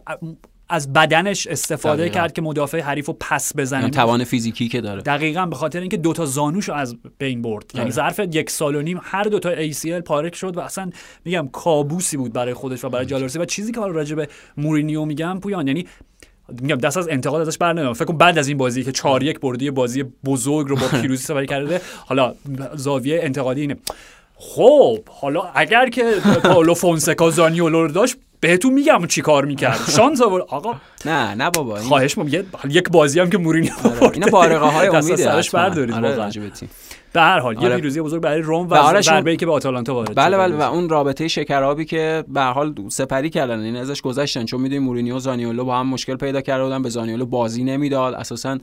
[0.71, 3.81] از بدنش استفاده کرد که مدافع حریف رو پس بزنه.
[3.81, 5.03] یعنی توان فیزیکی که داره.
[5.03, 7.65] دقیقا به خاطر اینکه دوتا زانوش رو از بین برد.
[7.75, 7.95] یعنی آره.
[7.95, 10.91] ظرف یک سال و نیم هر دوتا ACL پارک شد و اصلا
[11.25, 15.05] میگم کابوسی بود برای خودش و برای جالرسی و چیزی که حالا راجع به مورینیو
[15.05, 15.87] میگم پویان یعنی
[16.63, 19.41] میگم دست از انتقاد ازش بر فکر کنم بعد از این بازی که 4 یک
[19.41, 22.35] بردی بازی بزرگ رو با پیروزی سپری کرده حالا
[22.75, 23.77] زاویه انتقادی اینه.
[24.37, 30.23] خب حالا اگر که پاولو فونسکا زانیولو رو داشت بهتون میگم چی کار می‌کرد شانس
[30.23, 30.45] آورد.
[30.49, 30.75] آقا
[31.05, 34.11] نه نه بابا خواهش می‌کنم یک بازی هم که مورینیو آره.
[34.13, 36.31] اینا بارقه های امیده سرش بردارید آره
[37.13, 37.71] به هر حال آره.
[37.71, 40.61] یه پیروزی بزرگ برای روم و آره ضربه‌ای که به آتالانتا وارد بله بله و
[40.61, 45.65] اون رابطه شکرابی که به حال سپری کردن این ازش گذشتن چون می‌دونی مورینیو زانیولو
[45.65, 48.15] با هم مشکل پیدا کرده بودن به زانیولو بازی نمی‌داد.
[48.15, 48.59] اساسا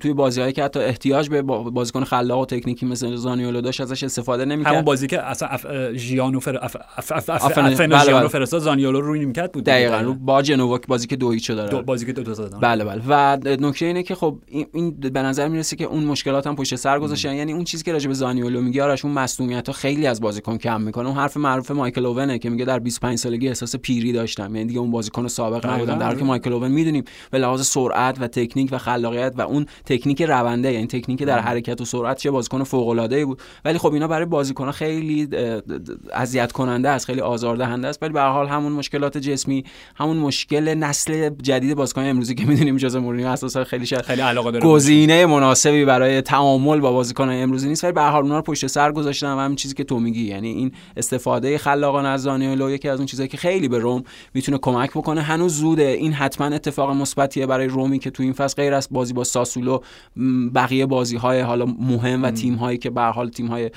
[0.00, 4.44] توی بازی‌هایی که حتی احتیاج به بازیکن خلاق و تکنیکی مثل زانیولو داشت ازش استفاده
[4.44, 4.72] نمی‌کرد.
[4.72, 6.58] همون بازی که اصلا فر...
[6.62, 6.76] اف...
[6.96, 7.30] اف...
[7.30, 7.58] اف...
[7.58, 8.28] بله، بله.
[8.28, 11.82] فرستاد زانیولو روی نیمکت بود دقیقاً رو با جنوا بازی که دو هیچ داره.
[11.82, 13.02] بازی که دو تا بله بله.
[13.08, 14.38] و نکته اینه که خب
[14.72, 17.34] این به نظر می‌رسه که اون مشکلات هم پشت سر گذاشتن.
[17.34, 19.16] یعنی اون چیزی که راجع به زانیولو میگه آرش اون
[19.66, 21.08] ها خیلی از بازیکن کم می‌کنه.
[21.08, 24.56] اون حرف معروف مایکل اوونه که میگه در 25 سالگی احساس پیری داشتم.
[24.56, 25.98] یعنی دیگه اون بازیکن سابق نبودم.
[25.98, 29.66] در حالی که مایکل اوون می‌دونیم به لحاظ سرعت و تکنیک و خلاقیت و اون
[29.84, 33.42] تکنیک رونده یعنی تکنیک در حرکت و سرعت چه بازیکن فوق العاده بود.
[33.64, 35.28] ولی خب اینا برای بازیکن خیلی
[36.12, 38.02] اذیت کننده است خیلی آزاردهنده است.
[38.02, 39.64] ولی به هر حال همون مشکلات جسمی
[39.96, 44.50] همون مشکل نسل جدید بازیکن امروزی که می‌دونیم جوز مورینیو اساسا خیلی شاید خیلی علاقه
[44.50, 48.42] داره گزینه مناسبی برای تعامل با بازیکن امروزی نیست ولی به هر حال اونا رو
[48.42, 50.24] پشت سر گذاشتن و همین چیزی که تو میگی.
[50.24, 54.02] یعنی این استفاده خلاقانه از زانیولو یکی از اون چیزایی که خیلی به روم
[54.34, 55.20] می‌تونه کمک بکنه.
[55.20, 55.82] هنوز زوده.
[55.82, 59.78] این حتما اتفاق مثبتیه برای رومی که تو این فصل غیر از بازی با ساسولو
[60.54, 63.70] بقیه بازی های حالا مهم و تیم هایی که به حال تیم های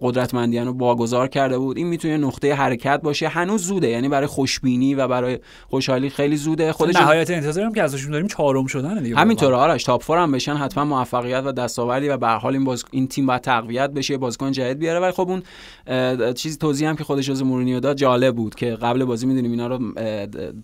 [0.00, 3.28] قدرتمندیان رو واگذار کرده بود این می‌تونه نقطه حرکت باشه.
[3.28, 3.88] هنوز زوده.
[3.88, 5.38] یعنی برای خوشبینی و برای
[5.68, 6.72] خوشحالی خیلی زوده.
[6.72, 9.16] خودش نهایت انتظارم که ازشون داریم چهارم شدن دیگه.
[9.16, 9.56] همینطوره.
[9.56, 10.54] آرش تاپ فور هم بشن.
[10.54, 12.84] حتما موفقیت و دستاوردی و به حال این باز...
[12.90, 15.00] این تیم باید تقویت بشه بازیکن جدید بیاره.
[15.00, 15.42] ولی خب اون
[16.32, 19.66] چیزی توضیح هم که خودش از مورینیو داد جالب بود که قبل بازی می‌دونیم اینا
[19.66, 19.78] رو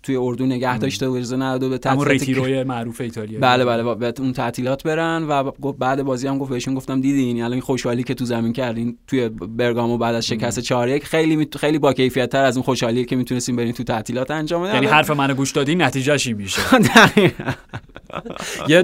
[0.03, 4.33] توی اردو نگه داشته و اجازه نداده به تعطیلات معروف ایتالیا بله بله به اون
[4.33, 8.25] تعطیلات برن و گفت بعد بازی هم گفت بهشون گفتم دیدین الان خوشحالی که تو
[8.25, 11.47] زمین کردین توی برگامو بعد از شکست 4 1 خیلی می...
[11.59, 14.85] خیلی با کیفیت تر از اون خوشحالی که می‌تونستیم برین تو تعطیلات انجام بدین یعنی
[14.85, 16.61] حرف منو گوش دادین نتیجهش این میشه.
[18.67, 18.83] یه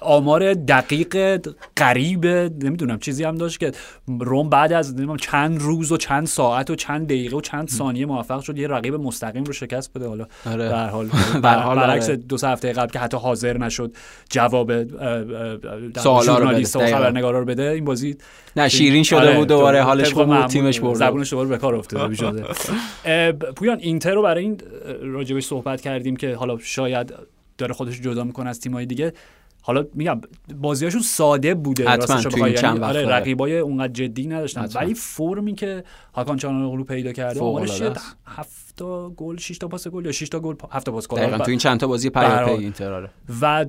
[0.00, 1.40] آمار دقیق
[1.76, 3.72] قریب نمی‌دونم چیزی هم داشت که
[4.20, 8.40] روم بعد از چند روز و چند ساعت و چند دقیقه و چند ثانیه موفق
[8.40, 10.08] شد یه رقیب مستقیم رو شکست بده.
[10.08, 10.68] حالا آره.
[10.68, 11.76] در حال.
[11.76, 13.92] برعکس دو سه هفته قبل که حتی حاضر نشد
[14.30, 14.72] جواب
[16.24, 18.16] ژورنالیست و خبرنگارا رو بده این بازی
[18.56, 19.36] نه شیرین شده آره.
[19.36, 19.82] بود دوباره.
[19.82, 22.42] حالش خوب بود تیمش برد زبونش دوباره به کار افتاده شده
[23.32, 24.60] پویان اینتر رو برای این
[25.02, 27.14] راجبش صحبت کردیم که حالا شاید
[27.58, 29.12] داره خودش جدا می‌کنه از تیم‌های دیگه.
[29.64, 30.20] حالا میگم
[30.56, 34.68] بازیاشون ساده بوده راستش بخوای یعنی آره رقیبای اونقدر جدی نداشتن.
[34.74, 35.84] ولی فرمی که
[36.14, 37.82] هاکان چالهان‌اوغلو پیدا کرده آمارش
[38.26, 41.18] هفت تا گل 6 تا پاس گل یا 6 تا گل 7 تا پاس گل.
[41.18, 43.10] دقیقاً تو این چند تا بازی پیاپی اینتر آره.
[43.40, 43.66] و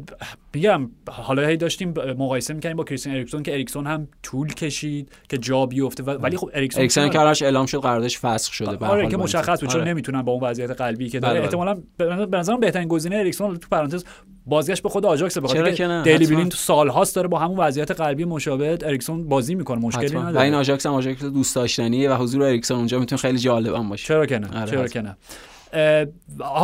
[0.53, 5.37] میگم حالا هی داشتیم مقایسه می‌کنیم با کریستین اریکسون که اریکسون هم طول کشید که
[5.37, 9.17] جا بیفته ولی خب اریکسون اریکسون کارش اعلام شد قراردادش فسخ شده به آره که
[9.17, 9.89] مشخص بود چون آره.
[9.89, 11.39] نمی‌تونن با اون وضعیت قلبی که داره.
[11.39, 14.05] احتمالاً به نظرم بهترین گزینه اریکسون تو پرانتز
[14.45, 18.25] بازیش به خود آجاکس بخاطر که دیلی بلیند تو سالهاست داره با همون وضعیت قلبی
[18.25, 20.35] مشابه اریکسون بازی می‌کنه مشکلی نداره.
[20.35, 23.89] و این آژاکس هم آژاکس دوست داشتنیه و حضور اریکسون اونجا می‌تونه خیلی جالب هم
[23.89, 24.07] باشه.
[24.07, 25.17] چرا که نه؟ آره چرا که نه؟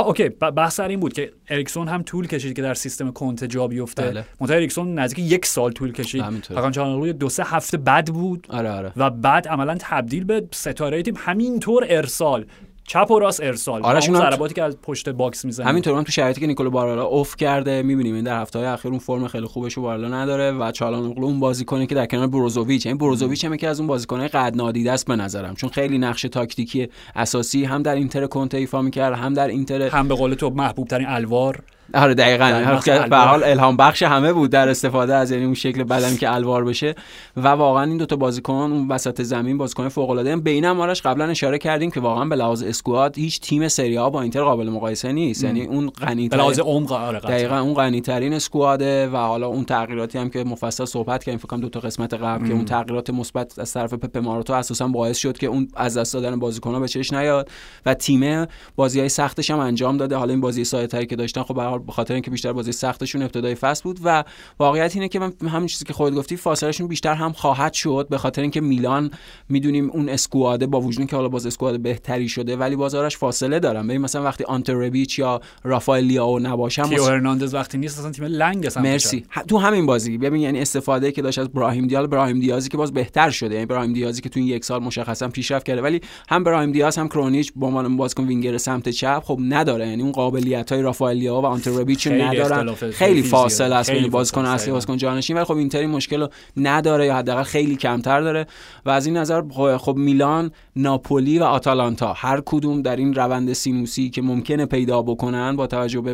[0.05, 3.67] اوکی بحث سر این بود که اریکسون هم طول کشید که در سیستم کنته جا
[3.67, 4.01] بیفته.
[4.01, 4.25] بله.
[4.41, 6.23] منتها اریکسون نزدیک یک سال طول کشید.
[6.41, 8.91] فقط روی دو سه هفته بد بود آره آره.
[8.97, 11.13] و بعد عملا تبدیل به ستاره تیم.
[11.17, 12.45] همینطور ارسال
[12.89, 13.85] چپ و راست ارسال.
[13.85, 17.35] اون ضرباتی که از پشت box می‌زنه همینطور هم تو شرایطی که نیکولو بارلا افت
[17.35, 20.71] کرده می‌بینیم این در هفته های اخیر اون فرم خیلی خوبش رو بارلا نداره و
[20.71, 24.55] چالهان‌اوغلو اون بازیکنی که در کنار بروزوویچ این بروزوویچ هم که از اون بازیکنای قدر
[24.55, 25.55] نادیده است به نظرم.
[25.55, 30.07] چون خیلی نقش تاکتیکی اساسی هم در اینتر کنته ایفا می‌کرد هم در اینتر هم
[30.07, 31.63] به قول تو محبوب ترین الوار.
[31.93, 32.79] آره دقیقاً.
[33.09, 36.65] به حال الهام بخش همه بود در استفاده از یعنی اون شکل بدنی که الوار
[36.65, 36.95] بشه.
[37.37, 41.25] و واقعا این دوتا بازیکن اون وسط زمین بازیکن فوق العاده بین هم آرش قبلا
[41.25, 45.11] اشاره کردیم که واقعا به لحاظ squad هیچ تیم سری آ با اینتر قابل مقایسه
[45.11, 45.43] نیست.
[45.43, 49.65] یعنی اون غنی به لحاظ عمق آره دقیقاً اون غنی ترین اسکواده و حالا اون
[49.65, 53.09] تغییراتی هم که مفصل صحبت کردیم فکر کنم دو تا قسمت قبل که اون تغییرات
[53.09, 56.87] مثبت از طرف پپ ماراتو اساسا باعث شد که اون از دست دادن بازیکن‌ها به
[56.87, 57.49] چش نیاد.
[57.85, 60.15] و تیم بازی‌های سختش هم انجام داده.
[60.15, 63.83] حالا این بازی سایه‌تری که داشتن خب به خاطر اینکه بیشتر بازی سختشون ابتدای فصل
[63.83, 64.23] بود و
[64.59, 68.17] واقعیت اینه که من همین چیزی که خودت گفتی فاصلهشون بیشتر هم خواهد شد به
[68.17, 69.11] خاطر اینکه میلان
[69.49, 73.87] می‌دونیم اون اسکواده با وجود که حالا باز اسکواد بهتری شده ولی بازارش فاصله دارن.
[73.87, 78.65] ببین مثلا وقتی آنتربیچ یا رافائل لیاو نباشن تیو هرناندز وقتی نیست اصلا تیم لنگ
[78.65, 79.25] اصلا مرسی.
[79.47, 80.17] تو همین بازی.
[80.17, 83.53] ببین یعنی استفاده که داشت از براهیم دیال براهیم دیازی که باز بهتر شده.
[83.53, 85.81] یعنی براهیم دیازی که تو این یک سال مشخصا پیشرفت کرده.
[85.81, 89.87] ولی هم براهیم دیاز هم کرونیچ با عنوان بازیکن وینگر سمت چپ خب نداره.
[89.87, 92.75] یعنی اون قابلیت های رافائل لیاو و آنتربیچ ندارن.
[92.91, 97.05] خیلی فاصله است بین بازیکن اصلی بازیکن جانشین ولی خب اینتر این مشکل رو نداره
[97.05, 98.45] یا حداقل خیلی کمتر داره.
[98.85, 99.41] و از این نظر
[99.77, 105.55] خب میلان ناپولی و آتالانتا هر کدوم در این روند سینوسی که ممکنه پیدا بکنن
[105.55, 106.13] با توجه به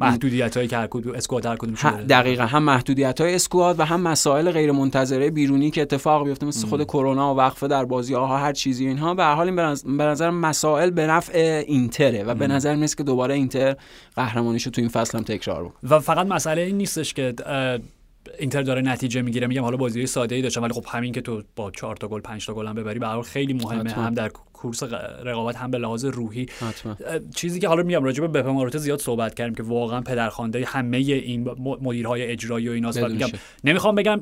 [0.00, 1.74] محدودیت هایی که هر کدوم اسکواد هر کدوم
[2.08, 2.44] دقیقا.
[2.44, 6.84] هم محدودیت های اسکواد و هم مسائل غیر منتظره بیرونی که اتفاق بیفته مثل خود
[6.84, 9.14] کرونا و وقفه در بازی ها هر چیزی اینها.
[9.14, 9.50] به هر حال
[9.84, 13.76] به نظر مسائل به نفع اینتره و به نظر میاد که دوباره اینتر
[14.16, 17.34] قهرمانیشو تو این فصل هم تکرار و فقط مسئله این نیستش که
[18.38, 19.46] اینتر داره نتیجه می‌گیره.
[19.46, 22.20] میگم حالا بازی ساده ای داشتم ولی خب همین که تو با 4 تا گل
[22.20, 23.90] 5 تا گل هم ببری به خیلی مهمه.
[23.92, 24.82] هم در کورس
[25.24, 26.46] رقابت هم به لحاظ روحی.
[26.60, 26.96] حتما.
[27.34, 30.96] چیزی که حالا میگم راجع به بپه ماروتا زیاد صحبت کردیم که واقعا پدرخوانده همه
[30.96, 32.98] این مدیرهای اجرایی و ایناست.
[32.98, 33.28] میگم
[33.64, 34.20] نمی‌خوام بگم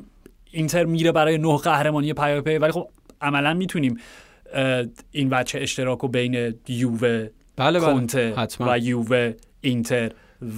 [0.51, 2.89] اینتر میره برای نه قهرمانی پیاپی ولی خب
[3.21, 3.97] عملا می‌تونیم
[5.11, 8.33] این بچه اشتراک بین یووه بله بله.
[8.59, 10.11] و یووه اینتر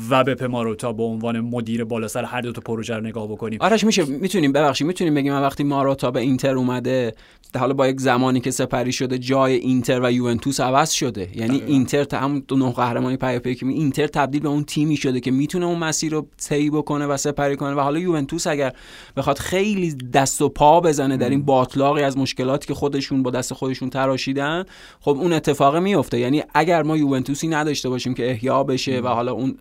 [0.09, 3.59] و به ماروتا به عنوان مدیر بالا سر هر دو تا پروژه رو نگاه بکنیم.
[3.61, 7.13] آرش میشه می‌تونیم ببخشید می‌تونیم بگیم وقتی ماروتا به اینتر اومده
[7.59, 11.29] حالا با یک زمانی که سپری شده جای اینتر و یوونتوس عوض شده.
[11.35, 14.97] یعنی اینتر تا هم دو نه قهرمانی پی پی که اینتر تبدیل به اون تیمی
[14.97, 17.75] شده که می‌تونه اون مسیر رو طی بکنه و سپری کنه.
[17.75, 18.73] و حالا یوونتوس اگر
[19.17, 23.53] بخواد خیلی دست و پا بزنه در این باتلاقی از مشکلاتی که خودشون با دست
[23.53, 24.65] خودشون تراشیدن
[24.99, 29.31] خب اون اتفاق میفته یعنی اگر ما یوونتوسی نداشته باشیم که احیا بشه و حالا
[29.31, 29.57] اون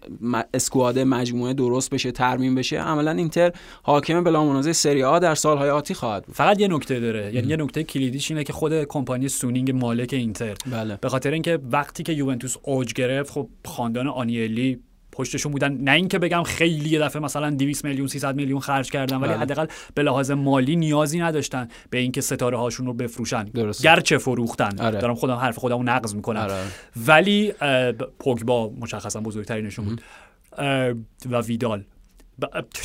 [0.54, 3.52] squad مجموعه درست بشه ترمیم بشه عملا اینتر
[3.82, 6.34] حاکم بلا منازع سری آ در سالهای آتی خواهد بود.
[6.34, 7.34] فقط یه نکته داره.
[7.34, 10.54] یعنی یه نکته کلیدیش اینه که خود کمپانی سونینگ مالک اینتر.
[10.72, 10.98] بله.
[11.00, 14.78] به خاطر اینکه وقتی که یوونتوس اوج گرفت خب خاندان آنیلی
[15.12, 15.72] پشتشون بودن.
[15.72, 19.40] نه اینکه بگم خیلی یه دفعه مثلا 200 میلیون 300 میلیون خرج کردن ولی بله.
[19.40, 23.44] حداقل به لحاظ مالی نیازی نداشتن به اینکه ستاره هاشون رو بفروشن.
[23.44, 23.82] درست.
[23.82, 24.80] گرچه فروختن.
[24.80, 25.00] آره.
[25.00, 26.40] دارم خودم حرف خودمو نقض می‌کنم.
[26.40, 26.54] آره.
[27.06, 27.52] ولی
[28.18, 30.00] پوگبا مشخصا بزرگترینشون بود.
[31.30, 31.84] و ویدال.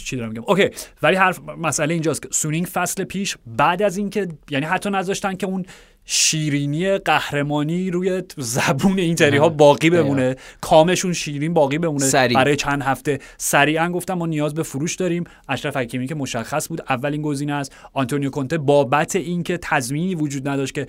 [0.05, 0.69] چی دارم میگم؟ اوکی.
[1.03, 5.45] ولی حرف مسئله اینجاست که سانینگ فصل پیش بعد از اینکه یعنی حتی نذاشتن که
[5.45, 5.65] اون
[6.05, 10.35] شیرینی قهرمانی روی زبون اینتری ها باقی بمونه.
[10.61, 12.05] کامشون شیرین باقی بمونه.
[12.35, 13.19] برای چند هفته.
[13.37, 15.23] سریعا گفتم ما نیاز به فروش داریم.
[15.49, 17.75] اشرف حکیمی که مشخص بود اولین گزینه است.
[17.93, 20.87] آنتونیو کونته بابت اینکه تضمینی وجود نداشت که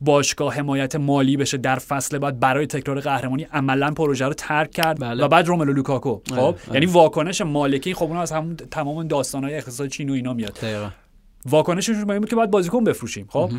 [0.00, 5.00] باشگاه حمایت مالی بشه در فصل بعد برای تکرار قهرمانی عملا پروژه رو ترک کرد
[5.00, 5.24] بله.
[5.24, 6.20] و بعد روملو لوکاکو.
[6.28, 6.56] خب؟ آره.
[6.72, 10.58] یعنی واکنش مالکی خب اون از همون تمام داستانهای اقتصاد چین و اینا میاد.
[11.46, 13.50] واکنششون بود که باید بازیکن بفروشیم خب؟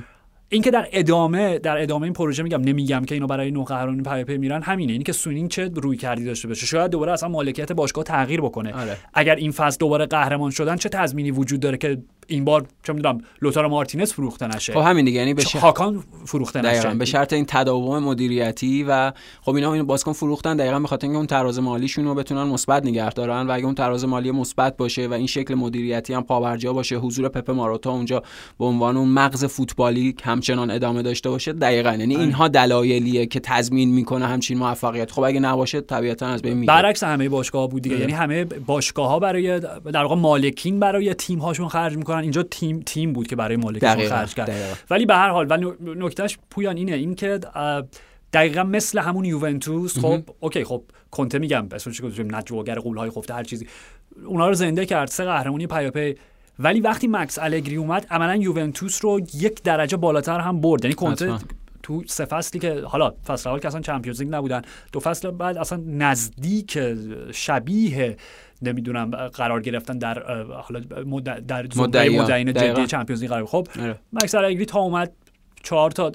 [0.49, 4.23] اینکه در ادامه در ادامه این پروژه میگم نمیگم که اینا برای نو قهرمانی پی
[4.23, 4.91] پی میرن همینه.
[4.91, 6.65] اینی که سانینگ چه رویکردی داشته باشه.
[6.65, 8.73] شاید دوباره اصلا مالکیت باشگاه تغییر بکنه.
[8.73, 8.97] آره.
[9.13, 11.97] اگر این فصل دوباره قهرمان شدن چه تضمینی وجود داره که
[12.27, 14.73] این بار چه می‌دونم لوتارو مارتینز فروخته نشه.
[14.73, 16.89] خب همین دیگه یعنی به شرط هاکان فروخته نشه.
[16.89, 19.11] به شرط این تداوم مدیریتی و
[19.41, 22.85] خب اینا اینو بازیکن فروختن دقیقا به خاطر اینکه اون تراز مالیشون رو بتونن مثبت
[22.85, 26.73] نگه دارن و اگه اون تراز مالی مثبت باشه و این شکل مدیریتی هم پابرجا
[26.73, 28.23] باشه حضور بپه ماروتا اونجا
[28.59, 31.91] به عنوان اون مغز فوتبالی همچنان ادامه داشته باشه دقیقا.
[31.91, 32.23] یعنی آره.
[32.23, 35.11] اینها دلایلیه که تضمین می‌کنه همچین موفقیت.
[35.11, 36.73] خب اگه نباشه طبیعتا از بین میره.
[36.73, 37.99] برعکس همه باشگاه بود دیگه.
[37.99, 42.14] یعنی همه باشگاه ها برای در واقع مالکین برای تیم هاشون خرج می‌کنن.
[42.21, 44.51] اینجا تیم تیم بود که برای مالکشون خرج کرد.
[44.89, 47.39] ولی به هر حال ولی نکتهش پویان اینه اینکه
[48.33, 53.43] دقیقا مثل همون یوونتوس خب اوکی خب کنته میگم اسمش گذاشتیم نجواگر قولهای خفته هر
[53.43, 53.67] چیزی.
[54.25, 56.15] اونا رو زنده کرد سه قهرمانی پیاپی
[56.59, 60.85] ولی وقتی مکس الگری اومد عملا یوونتوس رو یک درجه بالاتر هم برد.
[60.85, 61.33] یعنی کنته
[61.83, 64.61] تو سه فصلی که حالا فصل اول که اصلا چمپیونز لیگ نبودن
[64.91, 66.79] دو فصل بعد اصلا نزدیک
[67.31, 68.17] شبیه
[68.67, 71.03] نمی‌دونم قرار گرفتن در حالا در
[72.09, 73.45] مدعین جدی چمپیونز لیگ قرار.
[73.45, 73.99] خب آره.
[74.13, 75.11] مکس الگری تا اومد
[75.63, 76.09] چهار تا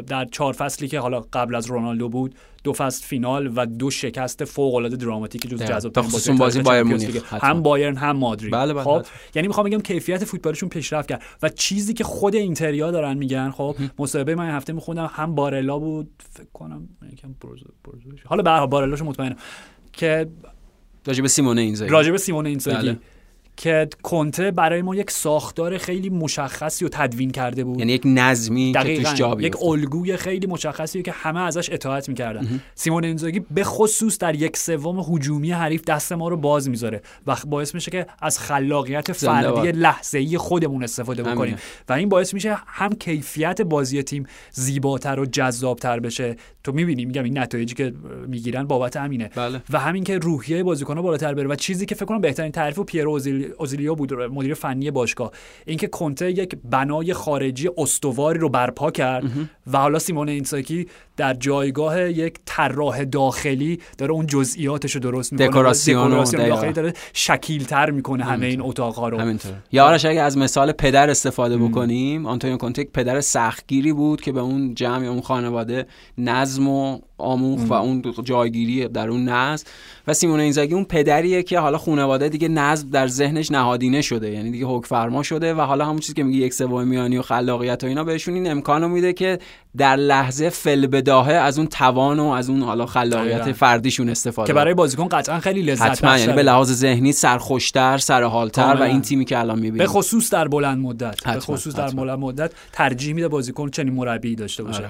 [0.00, 2.34] در چهار فصلی که حالا قبل از رونالدو بود
[2.64, 7.62] دو فصل فینال و دو شکست فوق العاده دراماتیک جز جذاب بازی, بازی بایرن هم
[7.62, 8.52] بایرن هم مادرید.
[8.52, 9.02] بله بله خب
[9.34, 13.76] یعنی می‌خوام بگم کیفیت فوتبالشون پیشرفت کرد و چیزی که خود اینتریا دارن میگن خب
[13.98, 17.34] مصاحبه من هفته میخوندم هم بارلا بود فکر کنم یکم
[18.26, 19.36] حالا به بارلاشو مطمئنم.
[19.92, 20.26] که
[21.06, 21.92] راجب سیمونه اینزاگی.
[21.92, 22.76] راجب سیمونه اینزاگی.
[22.76, 22.98] بله.
[23.56, 27.78] که کنته برای ما یک ساختار خیلی مشخصی رو تدوین کرده بود.
[27.78, 32.60] یعنی یک نظمی که توش جا یک الگوی خیلی مشخصی که همه ازش اطاعت می‌کردن.
[32.74, 37.36] سیمون انزاگی به خصوص در یک سوم هجومی حریف دست ما رو باز می‌ذاره و
[37.46, 41.56] باعث میشه که از خلاقیت فردی لحظه ای خودمون استفاده بکنیم.
[41.88, 46.36] و این باعث میشه هم کیفیت بازی تیم زیباتر و جذابتر بشه.
[46.64, 47.92] تو می‌بینی میگم این نتایجی که
[48.26, 49.62] می‌گیرن بابت همینه بله.
[49.70, 51.48] و همین که روحیه بازیکن‌ها بالاتر بره.
[51.48, 53.08] و چیزی که فکر کنم بهترین تعریف پیر
[53.58, 55.30] اوزیلیا بود مدیر فنی باشگاه.
[55.66, 59.24] اینکه کنته یک بنای خارجی استواری رو برپا کرد
[59.72, 60.86] و حالا سیمون اینساکی
[61.20, 65.48] در جایگاه یک طراح داخلی داره اون جزئیاتش رو درست می‌کنه.
[65.48, 69.18] دکوراسیون, داخلی داره شکیل تر می‌کنه همه این اتاقا رو.
[69.18, 74.20] همینطور یا آرش اگه از مثال پدر استفاده بکنیم آنتونیو کونته یک پدر سختگیری بود
[74.20, 75.86] که به اون جمع اون خانواده
[76.18, 79.64] نظم و آموخ و اون جایگیری در اون نظم
[80.06, 84.30] و سیمون اینزاگی اون پدریه که حالا خانواده دیگه نظم در ذهنش نهادینه شده.
[84.30, 87.22] یعنی دیگه حکم فرما شده و حالا همون چیزی که میگه یک سوم میانی و
[87.22, 89.38] خلاقیت و اینا بهشون این امکانو میده که
[89.76, 94.52] در لحظه فل بداهه از اون توان و از اون حالا خلاقیت فردیشون استفاده که
[94.52, 99.24] برای بازیکن قطعا خیلی لذت حتما یعنی به لحاظ ذهنی سرخوشتر سرحالتر و این تیمی
[99.24, 99.78] که الان می‌بینیم.
[99.78, 101.24] به خصوص در بلند مدت.
[101.24, 104.82] به خصوص در بلند مدت ترجیح میده بازیکن چنین مربی داشته باشه.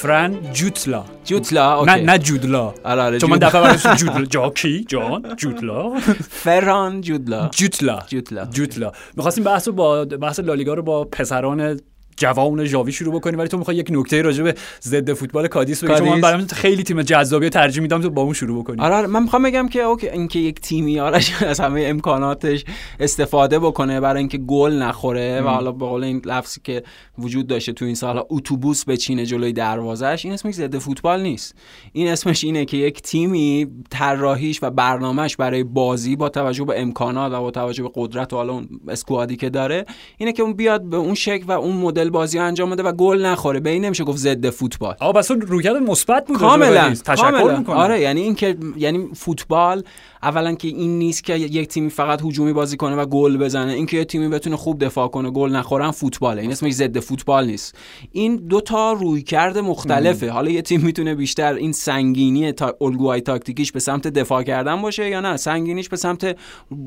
[0.00, 4.84] فران جوتلا جوتلا نه نه جودلا آره آره چون من دفعه برای جودلا جا کی
[4.88, 5.98] جان جودلا
[6.30, 11.80] فران جودلا جوتلا جوتلا جوتلا می‌خواستیم بحث با بحث لالیگا رو با پسران
[12.20, 15.94] جوان ژاوی شروع بکنیم ولی تو می‌خوای یک نکته راجع به ضد فوتبال کادیس بگی.
[15.94, 16.20] چون من.
[16.20, 18.80] برام خیلی تیم جذابی ترجیح میدم تو با اون شروع بکنی.
[18.80, 19.06] آره آره.
[19.06, 22.64] من می‌خوام بگم که اوکی اینکه یک تیمی آرش از همه امکاناتش
[23.00, 26.82] استفاده بکنه برای اینکه گل نخوره و حالا به قول این لفظی که
[27.18, 31.54] وجود داشته تو این سال اتوبوس بچینه جلوی دروازش این اسمش ضد فوتبال نیست.
[31.92, 37.32] این اسمش اینه که یک تیمی طراحیش و برنامهش برای بازی با توجه به امکانات
[37.32, 39.84] و با توجه به قدرت و حالا اون اسکوادی که داره
[40.18, 42.92] اینه که اون بیاد به اون شکل و اون مدل بازی رو انجام بده و
[42.92, 43.60] گل نخوره.
[43.60, 44.96] به این نمیشه گفت ضد فوتبال.
[45.00, 46.94] آقا بس رویکرد مثبت بود کاملا.
[47.04, 49.84] تشکر آره یعنی این که یعنی فوتبال
[50.22, 53.72] اولا که این نیست که یک تیمی فقط هجومی بازی کنه و گل بزنه.
[53.72, 56.42] اینکه یه تیمی بتونه خوب دفاع کنه گل نخورن فوتباله.
[56.42, 57.74] این اسمش ضد فوتبال نیست.
[58.12, 60.30] این دو تا رویکرد مختلفه.
[60.30, 65.08] حالا یه تیم می‌تونه بیشتر این سنگینی تا الگوهای تاکتیکیش به سمت دفاع کردن باشه
[65.08, 65.36] یا نه.
[65.36, 66.36] سنگینیش به سمت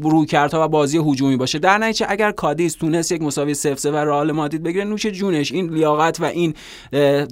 [0.01, 1.59] رویکردها و بازی هجومی باشه.
[1.59, 5.73] در نتیجه اگر کادیس تونست یک مساوی 0 و رئال مادرید بگیره نوش جونش این
[5.73, 6.53] لیاقت و این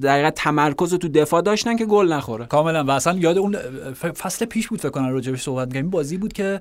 [0.02, 2.46] در تمرکز تو دفاع داشتن که گل نخوره.
[2.46, 2.84] کاملا.
[2.84, 3.58] و اصلا یاد اون
[3.94, 5.91] فصل پیش بود فکر کنم راجبش صحبت می‌کردیم.
[5.92, 6.60] بازی بود که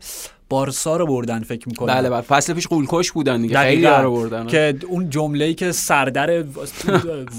[0.48, 1.94] بارسا رو بردن فکر می‌کنم.
[1.94, 2.20] بله بله.
[2.20, 3.58] فصل پیش قولکش بودن دیگه.
[3.58, 3.86] خیلی.
[3.86, 4.46] رو بردن.
[4.46, 6.44] که اون جمله‌ای که سردر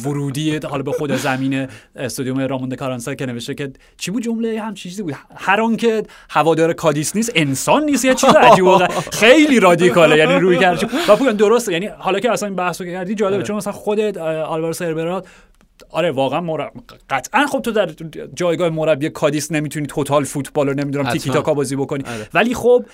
[0.05, 4.73] ورودی حالا به خود زمین استادیوم رامون کارانسا که نوشته که چی بود جمله؟ هم
[4.73, 5.15] چیزی بود.
[5.35, 8.05] هر آن که هوادار کادیس نیست انسان نیست.
[8.05, 10.17] یه چیز عجیب خیلی رادیکاله.
[10.17, 13.43] یعنی رویکرد و بگم درسته یعنی حالا که اصلا این بحثو کردی جالبه.
[13.43, 15.27] چون مثلا خودت آلوارو سرورا
[15.89, 16.71] آره واقعا مرب...
[17.09, 17.89] قطعا خب تو در
[18.33, 21.09] جایگاه مربی کادیس نمی‌تونی total football رو نمی‌دونم.
[21.09, 22.27] تیکی تاکا بازی بکنی آره.
[22.33, 22.85] ولی خب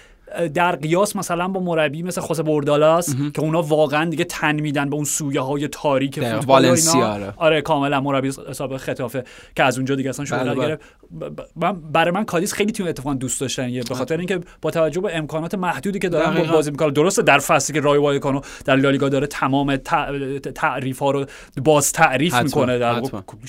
[0.53, 4.95] در قیاس مثلا با مربی مثل خوسه بوردالاس که اونا واقعا دیگه تن میدن به
[4.95, 6.19] اون سویه های تاریک.
[6.47, 7.33] والنسیا، آره.
[7.37, 9.23] آره کاملا مربی حساب خطافه
[9.55, 10.67] که از اونجا دیگه اصلا بله، شغل بله.
[10.67, 10.81] گرفت
[11.21, 14.39] ب- ب- من برای من کادیس خیلی تیم اتفاقا دوست داشتن یه به خاطر اینکه
[14.61, 16.53] با توجه به امکانات محدودی که دارن دقیقاً.
[16.53, 21.11] بازی می‌کنن درسته در فصلی که رای وایکانو در لالیگا داره تمام تع- تعریف ها
[21.11, 21.25] رو
[21.63, 23.01] باز تعریف حتما، می‌کنه در.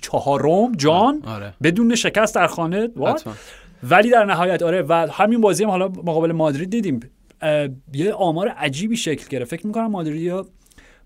[0.03, 2.89] چهارم جان آره بدون شکست در خانه.
[3.83, 7.01] ولی در نهایت آره و همین بازی هم حالا مقابل مادرید دیدیم.
[7.93, 9.51] یه آمار عجیبی شکل گرفت.
[9.51, 10.47] فکر می‌کنم مادریدی ها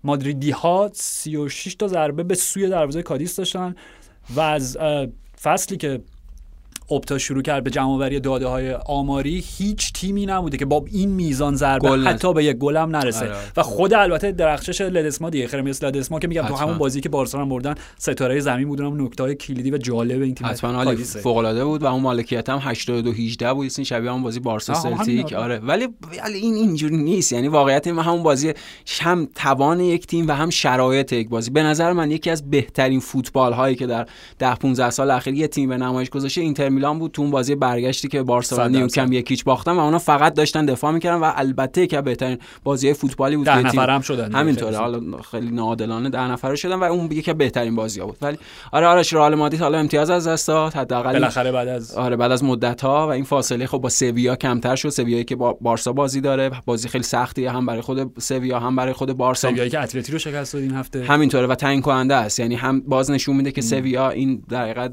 [0.03, 3.75] مادریدی ها 36 تا ضربه به سوی دروازه کادیس داشتن
[4.35, 4.77] و از
[5.41, 6.01] فصلی که
[6.91, 11.55] اپتا شروع کرد به جمعآوری داده های آماری هیچ تیمی نبوده که با این میزان
[11.55, 11.89] ضربه.
[11.89, 13.35] حتی به یک گل هم نرسه آره.
[13.57, 16.55] و خود البته درخشش لدسما دیگه خرمیس لدسما که میگم تو.
[16.55, 20.35] همون بازی که بارسلونا بردن ستاره زمین بود اونم نکته های کلیدی و جالب این
[20.35, 20.95] تیم حتما.
[20.95, 24.73] فوق العاده بود و اون مالکیت هم 82 18 بود این شبیه همون بازی بارسا
[24.73, 25.33] سلتیک.
[25.33, 25.87] آره ولی
[26.23, 28.53] ولی این اینجوری نیست یعنی واقعیت این همون بازی
[29.01, 32.99] هم توان یک تیم و هم شرایط یک بازی به نظر من یکی از بهترین
[32.99, 34.07] فوتبال هایی که در
[34.39, 37.55] 10 15 سال اخیر یه تیم به نمایش گذاشته اینتر میلان بود تو اون بازی
[37.55, 38.61] برگشتی که صد درصد.
[38.61, 43.37] نیوکم یکیچ باختن و اونا فقط داشتن دفاع می‌کردن و البته که بهترین بازی فوتبالی
[43.37, 43.57] بود ده.
[43.57, 44.31] نفر هم شدن.
[44.31, 44.77] همینطوره.
[44.77, 48.17] حالا خیلی ناعادلانه ده نفره شدن و اون یکی بهترین بازی ها بود.
[48.21, 48.37] ولی
[48.71, 50.73] آره آرش رئال مادرید حالا امتیاز از دست داد.
[50.73, 54.35] حداقل بالاخره بعد از آره بعد از مدت ها و این فاصله خب با سویا
[54.35, 54.89] کمتر شد.
[54.89, 56.51] سویایی که با بارسا بازی داره.
[56.65, 57.51] بازی خیلی سختیه.
[57.51, 59.49] هم برای خود سویا هم برای خود بارسا.
[59.49, 61.03] سویایی که اتلتی رو شکست داد این هفته.
[61.03, 62.39] همینطوره و تعیین کننده است.
[62.39, 64.89] یعنی هم باز نشون میده که سویا این در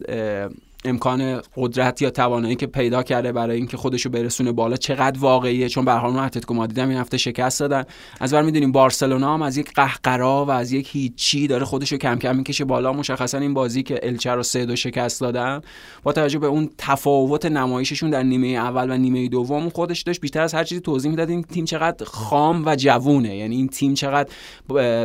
[0.85, 5.85] امکان قدرت یا توانایی که پیدا کرده برای اینکه خودشو برسونه بالا چقدر واقعیه؟ چون
[5.85, 7.85] به هر حال اتلتیکو مادرید هم این هفته شکست دادن.
[8.21, 12.19] از بر می‌دونیم بارسلونا هم از یک قهقرا و از یک هیچی داره خودشو کم
[12.19, 12.93] کم می‌کشه بالا.
[12.93, 15.61] مشخصا این بازی که الچه رو سه دو شکست دادن
[16.03, 20.43] با توجه به اون تفاوت نمایششون در نیمه اول و نیمه دوم خودش داشت بیشتر
[20.43, 23.37] از هر چیزی توضیح می‌داد این تیم چقدر خام و جوونه.
[23.37, 24.29] یعنی این تیم چقدر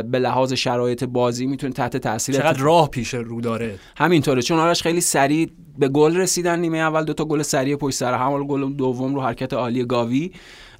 [0.02, 3.78] به لحاظ شرایط بازی می‌تونه تحت تاثیر چقدر راه پیش رو داره.
[3.96, 4.42] همینطوره.
[4.42, 8.14] چون آرش خیلی سریع به گل رسیدن نیمه اول دو تا گل سریع پشت سر
[8.14, 10.30] هم گل دوم رو حرکت عالی گاوی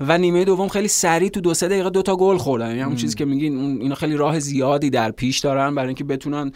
[0.00, 2.68] و نیمه دوم خیلی سریع تو دو سه دقیقه دو تا گل خوردن.
[2.68, 6.52] یعنی همون چیزی که میگین اینا خیلی راه زیادی در پیش دارن برای اینکه بتونن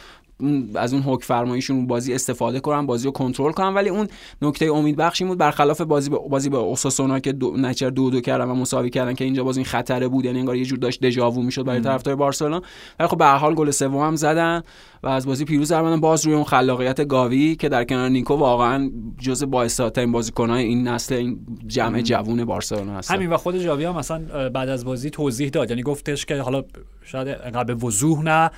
[0.75, 3.75] از اون حکم فرماییشون اون بازی استفاده کنن بازی رو کنترل کنن.
[3.75, 4.09] ولی اون
[4.43, 8.21] نکته امید بخشی بود برخلاف بازی با بازی با اوساسونا که دو نچر دو دو
[8.21, 11.01] کردن و مساوی کردن که اینجا باز این خطره بود یعنی انگار یه جور داشت
[11.01, 12.63] دژاوو می‌شد برای طرفدار بارسلونا.
[12.99, 14.63] ولی خب به هر حال گل سوم هم زدن
[15.03, 18.91] و از بازی پیروز در باز روی اون خلاقیت گاوی که در کنار نیکو واقعا
[19.19, 23.97] جزء بااثرترین بازیکن‌های این نسل این جمع جوون بارسلونا هست همین و خود جاوی هم
[23.97, 25.71] مثلا بعد از بازی توضیح داد.
[25.71, 26.63] یعنی گفتش که حالا
[27.11, 28.51] شاید قبل وضوح نه.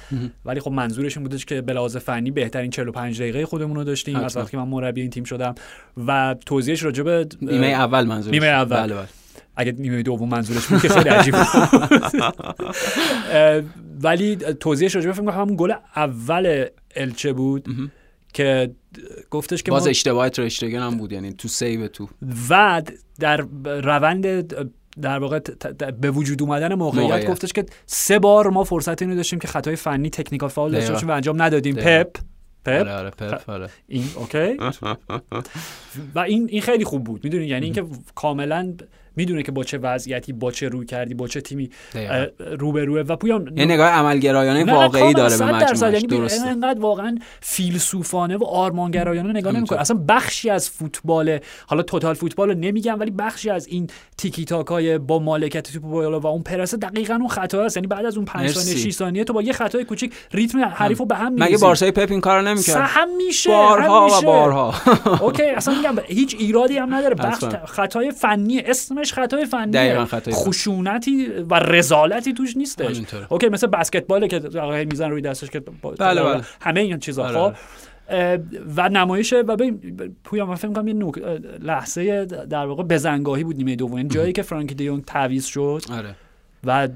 [0.44, 4.16] ولی خب منظورش این بودش که به لحاظ فنی بهترین 45 دقیقه خودمون رو داشتیم
[4.16, 5.54] از وقتی من مربی این تیم شدم.
[6.06, 8.34] و توضیحش راجع به نیمه اول منظورش.
[8.34, 8.76] نیمه اول.
[8.76, 9.08] بله بله.
[9.56, 11.34] اگه نیمه دوم منظورش بود که خیلی عجیب
[14.04, 17.68] ولی توضیحش راجع به فکر همون گل اول الچه بود
[18.32, 18.70] که
[19.30, 22.08] گفتش که باز اشتباه تراشتگن هم بود یعنی تو save تو.
[22.50, 22.82] و
[23.20, 24.26] در روند
[25.00, 25.40] در واقع
[26.00, 29.76] به وجود اومدن موقعیت, موقعیت, گفتش که سه بار ما فرصت اینو داشتیم که خطای
[29.76, 31.74] فنی technical foul داشته باشیم و انجام ندادیم.
[31.74, 32.16] پپ.
[32.64, 32.80] پپ.
[32.80, 33.68] آره آره پپ آره.
[33.88, 34.56] این اوکی.
[36.14, 37.24] و این این خیلی خوب بود.
[37.24, 37.84] می‌دونی؟ یعنی اینکه
[38.14, 38.74] کاملا
[39.16, 41.70] می‌دونه که با چه وضعیتی با چه روی کردی با چه تیمی
[42.58, 45.82] رو به روه و پویان یه نگاه عملگرایانه واقعی داره به مجموعش.
[45.82, 46.48] یعنی درسته.
[46.48, 49.80] انقدر واقعا فیلسوفانه و آرمانگرایانه نگاه نمی‌کنه.
[49.80, 53.86] اصلا بخشی از فوتبال حالا توتال فوتبال رو نمیگم ولی بخشی از این
[54.18, 58.06] تیکی تاکای با مالکیت توپ بالا و اون پرسه دقیقا اون خطا است یعنی بعد
[58.06, 61.34] از اون 5 ثانیه 6 ثانیه تو با یه خطای کوچیک ریتم حریفو به هم
[61.38, 64.74] مگه بارسای پپ این کارو نمی‌کرد؟ هم میشه بارها و بارها.
[65.20, 67.14] اوکی اصلا میگم هیچ ایرادی هم نداره.
[67.14, 73.00] بخش خطای فنی اسم اسمش خطای فنی خشونتی و رذالتی توش نیستش.
[73.28, 76.42] اوکی مثل بسکتباله که آقای می‌زنن روی دستش که بله بله.
[76.60, 77.24] همه این چیزا.
[77.24, 77.54] آره، خب
[78.08, 78.42] آره.
[78.76, 81.18] و نمایش و ببین پویا من فکر کنم یه نوک...
[81.60, 84.02] لحظه در واقع بزنگاهی بود نیمه دوم.
[84.02, 86.14] جایی که فرنکی دیونگ تعویض شد آره.
[86.64, 86.88] و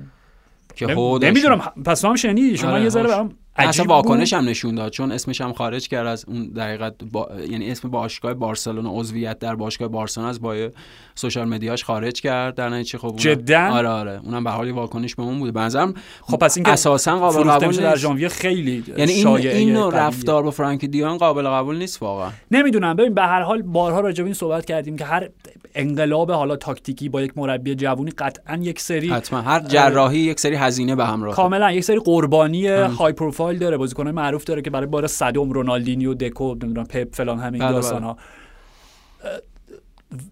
[0.75, 2.57] که نمی‌دونم پس هم شنیدی.
[2.57, 6.07] شما آره یه ذره برام اصلا واکنش هم نشون داد چون اسمش هم خارج کرد
[6.07, 7.29] از اون دقیقت با...
[7.51, 10.69] یعنی اسم باشگاه بارسلونا عضویت در باشگاه بارسلونا از با
[11.15, 12.55] سوشال مدیاش خارج کرد.
[12.55, 14.21] در نتیجه خب جدا؟ آره آره.
[14.25, 15.53] اونم به حال واکنش به اون بوده.
[15.53, 20.43] بنظرم خب پس این اساسا قابل قبول در ژانویه خیلی یعنی این, این نوع رفتار
[20.43, 22.31] با فرانک دیون قابل قبول نیست واقعا.
[22.51, 22.97] نمی‌دونم.
[22.97, 25.29] ببین به هر حال بارها راجع به این صحبت کردیم که هر
[25.75, 29.41] انقلاب حالا تاکتیکی با یک مربی جوونی قطعا یک سری حتما.
[29.41, 31.35] هر جراحی یک سری هزینه به همراه.
[31.35, 36.15] کاملا یک سری قربانی های پروفایل داره بازیکن معروف داره که برای بار صدم رونالدینیو
[36.15, 38.17] دکو نمی‌دونم پپ فلان همین داستان ها.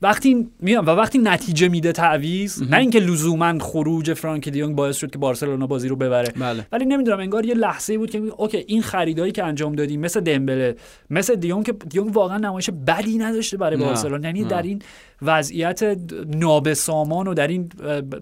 [0.03, 5.11] وقتی میام و وقتی نتیجه میده تعویض نه اینکه لزوما خروج فرانک دیونگ باعث شد
[5.11, 6.33] که بارسلونا بازی رو ببره.
[6.41, 6.67] بله.
[6.73, 10.77] ولی نمی‌دونم انگار یه لحظه بود که اوکی این خریدایی که انجام دادیم مثل دمبله
[11.11, 14.27] مثل دیونگ که دیونگ واقعا نمایش بدی نداشته برای بارسلونا.
[14.27, 14.83] یعنی در این
[15.25, 17.68] وضعیت نابسامان و در این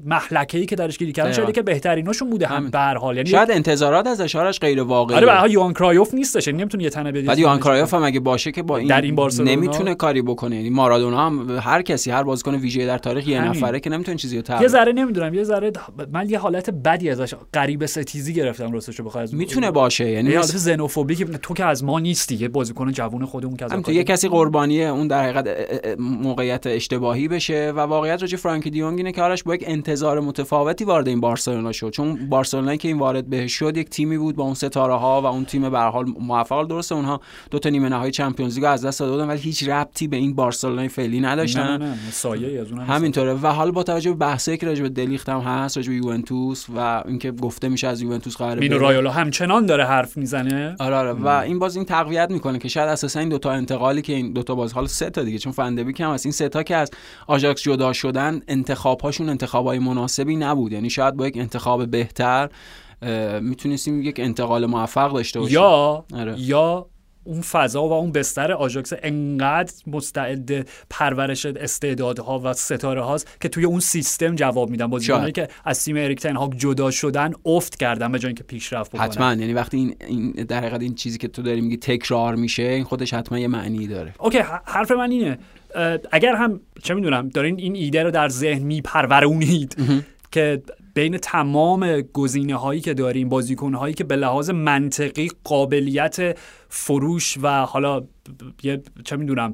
[0.05, 3.17] محلکه ای که درش گیری کردن شاید که بهتریناشون بوده هم به هر حال.
[3.17, 6.91] یعنی شاید انتظارات از اشارش غیر واقعی آره به یوان کرایوف نیستش یعنی نمی‌تونه یه
[6.91, 9.95] تنه بده بعد یوان کرایوف هم اگه باشه که با این, در این بارسلونا نمی‌تونه
[9.95, 10.57] کاری بکنه.
[10.57, 14.43] یعنی مارادونا هم هر کسی هر بازیکن ویژه در تاریخ یه نفره که نمی‌تونه چیزی
[14.43, 15.73] رو یه ذره نمی‌دونم یه ذره
[16.13, 20.39] من یه حالت بدی ازش غریب ستیزی گرفتم راستش رو بخوای می‌تونه باشه یعنی یه
[20.39, 24.29] حالت زنوفوبی تو که از ما نیستی یه بازیکن جوون خودمون که از یه کسی
[24.29, 25.49] قربانی اون در حقیقت
[25.99, 30.85] موقعیت اشتباهی بشه و واقعیت راجع فرانکی دیونگ اینه که آرش با یک انتظار متفاوتی
[30.85, 31.91] وارد این بارسلونا شد.
[31.91, 35.27] چون بارسلونایی که این وارد بهش شد یک تیمی بود با اون ستاره ها و
[35.27, 36.67] اون تیم به حال موفق.
[36.67, 37.21] درسته اونها
[37.51, 40.89] دو تا نیمه نهایی چمپیونز لیگ از دست دادن ولی هیچ ربطی به این بارسلونای
[40.89, 41.77] فعلی نداشتن.
[41.77, 43.35] نه نه سایه از اون همینطوره.
[43.35, 46.67] و حال با توجه به بحثی که راجع به دلیخت هم هست راجع به یوونتوس
[46.77, 50.77] و اینکه گفته میشه از یوونتوس قراره مینو رایولا همچنان داره حرف می‌زنه.
[50.81, 51.13] آره آره.
[51.13, 54.33] و این باز این تقویت می‌کنه که شاید اساسا این دو تا انتقالی که این
[54.33, 56.77] دو تا باز حالا سه تا دیگه چون فندبیک هم از این سه تا که
[56.83, 56.91] از
[57.27, 60.73] آژاکس جدا شدن انتخابهاشون انتخابای مناسبی نبود.
[60.73, 62.49] یعنی شاید با یک انتخاب بهتر
[63.41, 65.55] می‌تونستیم یک انتقال موفق داشته باشیم.
[65.55, 66.35] یا آره.
[66.41, 66.87] یا
[67.25, 73.65] اون فضا و اون بستر آژاکس انقدر مستعد پرورش استعدادها و ستاره هاست که توی
[73.65, 74.87] اون سیستم جواب میدن.
[74.87, 78.91] بازیکنایی که از تیم اریک تن هاگ جدا شدن افت کردن به جای اینکه پیشرفت
[78.91, 79.05] بکنن.
[79.05, 79.35] حتما.
[79.35, 82.85] یعنی وقتی این, این در حقیقت این چیزی که تو داری میگی تکرار میشه این
[82.85, 84.15] خودش حتما یه معنی داره.
[84.19, 85.39] اوکی حرف من اینه.
[86.13, 89.77] اگر هم چه می‌دونم دارین این ایده رو در ذهن میپرورونید
[90.33, 90.63] که
[90.95, 97.67] بین تمام گزینه هایی که داریم بازیکن هایی که به لحاظ منطقی قابلیت فروش و
[97.67, 98.03] حالا
[98.63, 99.53] یه چه می‌دونم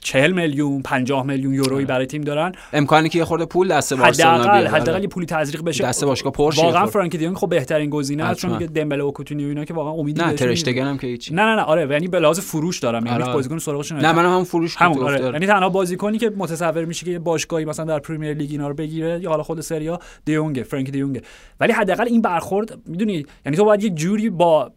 [0.00, 1.84] 40 میلیون 50 میلیون یورویی آره.
[1.84, 2.52] برای تیم دارن.
[2.72, 5.84] امکانی که یه خورده پول دست بارسلونا بیاد حداقل یه پولی تزریق بشه.
[5.84, 9.10] دست باشگاه پر شه واقعا فرنکی دیونگ خب بهترین گزینه است چون دیگه دمبله و
[9.10, 11.34] کوتینیو اینا که واقعا امیدی نه تراشتگن هم که هیچی.
[11.34, 13.06] نه نه نه آره یعنی به لحاظ فروش دارم.
[13.06, 13.32] یعنی آره.
[13.32, 15.24] بازیکن سراغش نه من هم فروش همون آره.
[15.24, 18.74] یعنی تنها بازیکنی که متصور میشه که یه باشگاهی مثلا در پریمیر لیگ اینا رو
[18.74, 21.22] بگیره یا حالا خود سری آ دیونگ فرانک دیونگ
[21.60, 24.70] ولی حداقل این برخورد می‌دونی یعنی تو باید یک جوری با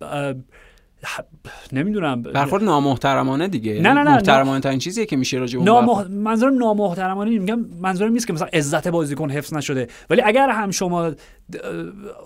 [1.72, 2.22] نمی‌دونم.
[2.22, 3.74] برخورد نامحترمانه دیگه.
[3.74, 6.08] نه نه نه محترمانه ترین چیزیه که میشه راجع نامح...
[6.08, 9.88] منظورم نامحترمانه میگم منظورم نیست که مثلا عزت بازیکن حفظ نشده.
[10.10, 11.12] ولی اگر هم شما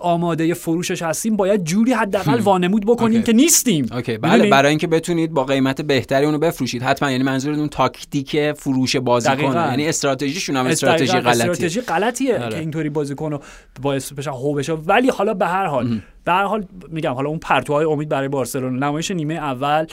[0.00, 3.86] آماده فروشش هستیم باید جوری حداقل وانمود بکنیم که نیستیم.
[3.92, 4.18] اوکی.
[4.18, 6.82] بله برای اینکه بتونید با قیمت بهتری اونو بفروشید.
[6.82, 9.52] حتما یعنی منظور اون تاکتیک فروش بازیکن.
[9.52, 11.30] یعنی استراتژیشون هم استراتژی غلطیه.
[11.30, 13.40] استراتژی غلطیه که اینطوری بازیکن رو
[13.82, 14.72] باعث بشه هو بشه.
[14.72, 18.86] ولی حالا به هر حال به هر حال میگم حالا اون پرتوهای امید برای بارسلونا.
[18.86, 19.86] نمایش نیمه اول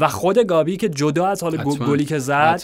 [0.00, 2.62] و خود گاوی که جدا از حال گلی که زد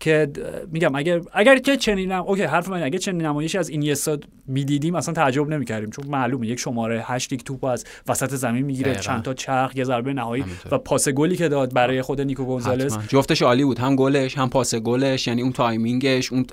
[0.00, 0.30] که
[0.72, 5.14] میگم اگر اگر که چنین اوکی حرف من اگه چنین نمایشی از اینیستا می‌دیدیم اصلا
[5.14, 9.34] تعجب نمی‌کردیم چون معلومه یک شماره 8 یک توپ از وسط زمین می‌گیره چند تا
[9.34, 13.64] چرخ یه ضربه نهایی و پاس گلی که داد برای خود نیکو گونزالز جفتش عالی
[13.64, 16.46] بود هم گلش هم پاس گلش یعنی اون timing ش اون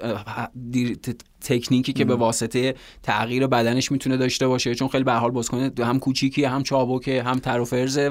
[1.46, 6.00] تکنیکی که به واسطه تغییر بدنش می‌تونه داشته باشه چون خیلی به حال بازیکن هم
[6.00, 7.62] کوچیکی هم چابکه هم تر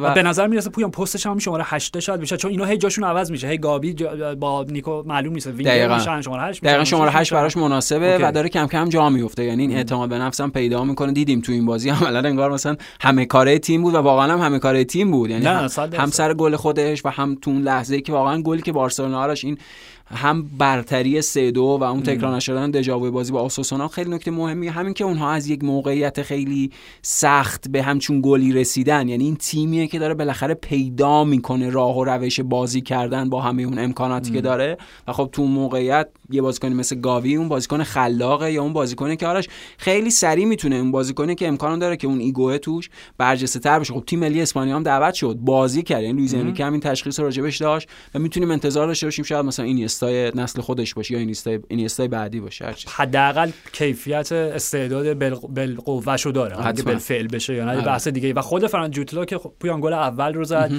[0.01, 3.05] و به نظر می‌رسه پویان پستش هم شماره 8 شاید بشه چون اینا هی جاشون
[3.05, 3.95] عوض میشه هی گاوی
[4.41, 8.25] با نیکو معلوم نیست وینگر میشن شماره 8 دقیقاً شماره 8 براش مناسبه اوکی.
[8.25, 11.13] و داره کم کم جا میفته یعنی این اعتماد به نفسم پیدا می‌کنه.
[11.13, 14.59] دیدیم تو این بازی عملا انگار مثلا همه کاره تیم بود و واقعا هم همه
[14.59, 15.31] کاره تیم بود.
[15.31, 18.73] یعنی هم, هم سر گل خودش و هم تو اون لحظه که واقعا گلی که
[18.73, 19.59] بارسلونا این
[20.07, 24.69] هم برتری سه دو و اون تکرار نشدن دژاوی بازی با آسوسونا خیلی نکته مهمی
[24.69, 26.71] همین که اونها از یک موقعیت خیلی
[27.03, 32.05] سخت به همچون گلی رسیدن یعنی این تیمیه که داره بالاخره پیدا می‌کنه راه و
[32.05, 34.77] روش بازی کردن با همه اون امکاناتی که داره.
[35.09, 39.27] و خب تو موقعیت یه بازیکنی مثل گاوی اون بازیکن خلاقه یا اون بازیکنی که
[39.27, 39.49] آرش
[39.79, 43.95] خیلی سریع می‌تونه اون بازیکنی که امکان داره که اون ایگوه توش برجسته تر بشه.
[43.95, 45.37] خب تیم ملی اسپانیا هم دعوت شد.
[45.41, 46.03] بازی کرد.
[46.03, 49.77] یعنی لوئیز انریکه همین تشخیص راجبش داشت و می‌تونیم انتظار داشته باشیم شاید مثلا این
[49.77, 52.65] اینیستای نسل خودش باشه یا اینیستای اینیستای بعدی باشه.
[52.65, 55.19] هرچی حداقل کیفیت استعداد
[55.55, 56.67] بالقوهشو داره.
[56.67, 57.85] اگه بالفعل بشه یا نه آره.
[57.85, 60.73] بحث دیگه و خود فران جوتلا که خب پویان گل اول رو زد.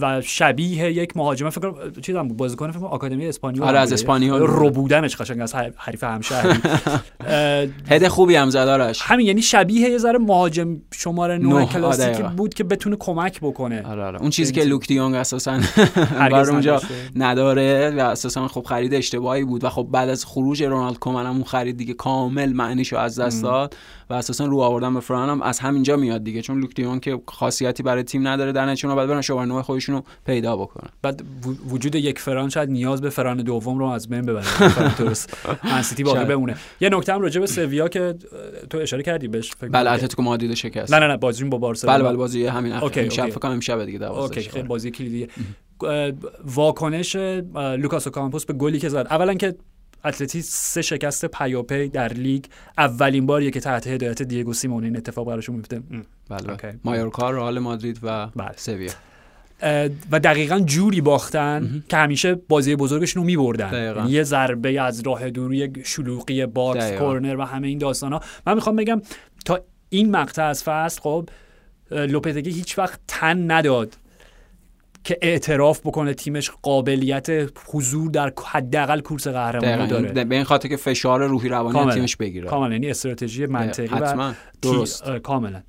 [0.00, 5.16] و شبیه یک مهاجم فکر چیزام بازیکن فکر آکادمی اسپانیول آره از اسپانیول رو بودنش
[5.16, 6.58] قشنگ از حریف همشهری.
[7.90, 12.64] هد خوبی هم زدارش همین یعنی شبیه یه ذره مهاجم شماره 9 کلاسیک بود که
[12.64, 13.82] بتونه کمک بکنه.
[13.82, 14.20] آره آره.
[14.20, 15.60] اون چیزی که لوک دیونگ اساسا
[16.30, 16.80] بر اونجا
[17.16, 19.64] نداره و اساسا خب خرید اشتباهی بود.
[19.64, 23.76] و خب بعد از خروج رونالد کومن اون خرید دیگه کامل معنیشو از دست داد.
[24.10, 26.42] و اساسا رو آوردن به فران هم از همینجا میاد دیگه.
[26.42, 29.94] چون لوک دیونگ که خاصیتی برای تیم نداره در نتیجه بعد برن شماره 9 خودشون
[29.94, 30.88] رو پیدا بکنن.
[31.02, 31.22] بعد
[31.68, 34.44] وجود یک فران شاید نیاز به فران دوم رو از بین ببره.
[34.98, 35.36] درست
[35.82, 36.56] سیتی باقی بمونه.
[36.80, 38.14] یه نکته هم راجع به سویا که
[38.70, 40.94] تو اشاره کردی بهش فکر بله اتلتیکو مادرید شکست.
[40.94, 41.98] نه نه نه بازی با بارسلونا.
[41.98, 45.28] بله بله بازی همین okay شب فکر کنم امشب دیگه 12 okay بازی کلیدیه.
[46.44, 47.16] واکنش
[47.56, 49.06] لوکاس اوکامپوس به گلی که زد.
[49.10, 49.54] اولا که
[50.04, 52.44] اتلتی سه شکست پیاپی در لیگ.
[52.78, 55.82] اولین باریه که تحت هدایت دیگو سیمئونه این اتفاق براشون میفته.
[56.28, 56.78] بله.
[56.84, 58.52] مایورکا رئال مادرید و بله.
[58.56, 58.90] سویا.
[60.10, 64.06] و دقیقا جوری باختن که همیشه بازی بزرگشون رو میبردن.
[64.08, 68.54] یه ضربه از راه دور یه شلوغی box کورنر و همه این داستان ها من
[68.54, 69.02] می‌خوام بگم
[69.44, 71.28] تا این مقطع از فصل خب
[71.90, 73.96] لوپتگی هیچ وقت تن نداد.
[75.04, 77.26] که اعتراف بکنه تیمش قابلیت
[77.66, 80.24] حضور در حداقل کورس قهرمانی داره.
[80.24, 82.48] به این خاطر که فشار روحی روانی تیمش بگیره.
[82.48, 82.72] کاملا.
[82.72, 84.32] یعنی استراتژی منطقی و
[84.62, 85.10] درست.
[85.10, 85.62] کاملا.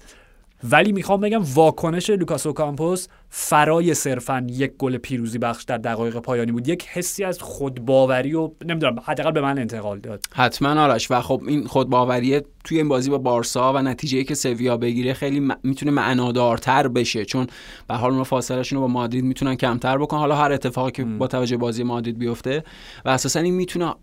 [0.64, 6.52] ولی می‌خوام بگم واکنش لوکاس اوکامپوس فرای صرفا یک گل پیروزی بخش در دقایق پایانی
[6.52, 6.68] بود.
[6.68, 10.26] یک حسی از خودباوری و نمی‌دونم حداقل به من انتقال داد.
[10.34, 11.12] حتما آرش.
[11.12, 15.40] و خب این خودباوری توی این بازی با بارسا و نتیجه که سویا بگیره خیلی
[15.40, 15.56] م...
[15.64, 17.26] می‌تونه معنادارتر بشه.
[17.26, 17.48] چون
[17.88, 20.20] به حال اون فاصلهشون رو با مادرید می‌تونن کمتر بکنن.
[20.20, 22.64] حالا هر اتفاقی که با توجه بازی مادرید بیفته
[23.06, 23.94] و اساسا این می‌تونه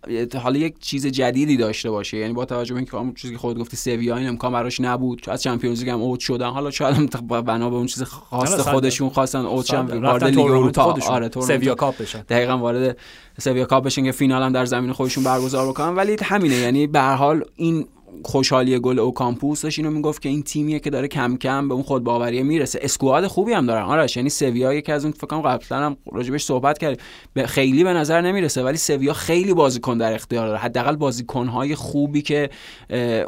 [0.41, 2.17] حالا یک چیز جدیدی داشته باشه.
[2.17, 5.29] یعنی با توجه به اینکه چیزی که خود گفتی سویا این امکان براش نبود.
[5.29, 6.49] از Champions League هم اوت شدن.
[6.49, 10.95] حالا شاید بنا به اون چیز خاص خودشون خواستن اونجا هم وارد لیگ اروپا.
[11.07, 12.97] آره سویا کاپ بشن دقیقاً وارد
[13.39, 15.95] سویا کاپ بشن که فینال هم در زمین خودشون برگزار بکنن.
[15.95, 17.87] ولی همینه یعنی به هر حال این
[18.23, 21.83] خوشحالی گل اوکامپوس داشت اینو می‌گفت که این تیمیه که داره کم کم به اون
[21.83, 22.79] خودباوری می‌رسه.
[22.81, 23.83] squad خوبی هم دارن.
[23.83, 26.99] آرش یعنی سویا یکی از اون فکر کنم قبلا هم راجبش صحبت کرد
[27.45, 30.59] خیلی به نظر نمی‌رسه ولی سویا خیلی بازیکن در اختیار داره.
[30.59, 32.49] حداقل بازیکن‌های خوبی که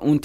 [0.01, 0.19] اون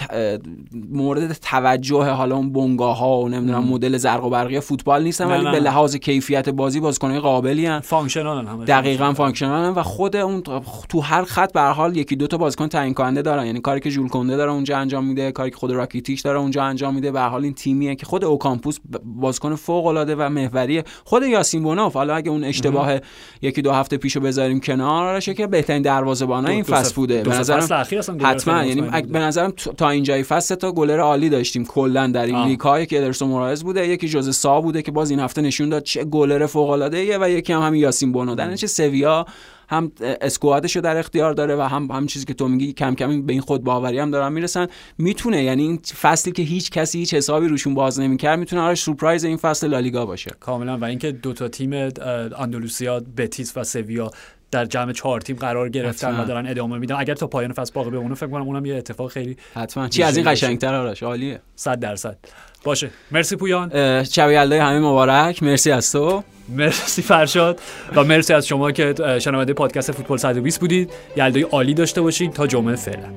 [0.91, 5.45] مورد توجه حالا اون بنگاه ها و نمی‌دونم مدل زرق و برقی فوتبال نیستن ولی
[5.45, 10.43] به لحاظ کیفیت بازی بازیکن‌های قابلی‌ان functional هم دقیقاً functional و خود اون
[10.89, 13.47] تو هر خط به حال یکی دو تا بازیکن تعیین کننده دارن.
[13.47, 16.65] یعنی کاری که ژول کنده داره اونجا انجام میده کاری که خود راکیتیش داره اونجا
[16.65, 20.85] انجام میده به حال این تیمیه که خود اوکامپوس بازیکن فوق العاده و محوریه.
[21.05, 22.99] خود یاسین بونوف حالا اگه اون اشتباه
[23.43, 27.23] یکی دو هفته پیشو بذاریم کنارش که بهترین دروازه‌بان این فصل بوده.
[27.23, 27.87] به نظرم
[28.23, 32.61] حتما یعنی به نظرم تا اینجای فصل تا گلر عالی داشتیم کلا در این لیگ
[32.61, 33.89] هایی که ادرسون مورایز بوده.
[33.89, 37.31] یکی جوز سا بوده که باز این هفته نشون داد چه گلر فوق العاده و
[37.31, 38.35] یکی هم همین یاسین بونو.
[38.35, 39.27] در چه سویا
[39.75, 43.33] هم اسکوادشو در اختیار داره و هم هم چیزی که تو میگی کم کم به
[43.33, 44.67] این خود باوری هم دارن می‌رسن.
[44.99, 49.25] می‌تونه یعنی این فصلی که هیچ کسی هیچ حسابی روشون باز نمی‌کرد می‌تونه آره سورپرایز
[49.25, 50.31] این فصل لالیگا باشه.
[50.41, 51.73] کاملا و اینکه دو تا تیم
[52.39, 54.11] اندلوسیا بتیس و سویا
[54.55, 56.95] در جمع چهار تیم قرار گرفتن و دارن ادامه میدن.
[56.99, 59.89] اگر تا پایان فصل باقی بمونه فکر کنم اونم یه اتفاق خیلی حتما.
[59.89, 61.41] چی از این قشنگتر؟ آرش عالیه.
[61.57, 62.17] 100 درصد.
[62.65, 62.91] باشه.
[63.11, 64.05] مرسی پویان.
[64.05, 65.43] شب یلدای همه مبارک.
[65.43, 66.23] مرسی از تو.
[66.49, 67.61] مرسی فرشاد.
[67.97, 70.91] و مرسی از شما که شنونده پادکست فوتبال 120 بودید.
[71.17, 73.09] یلدای عالی داشته باشید تا جمعه فعلا.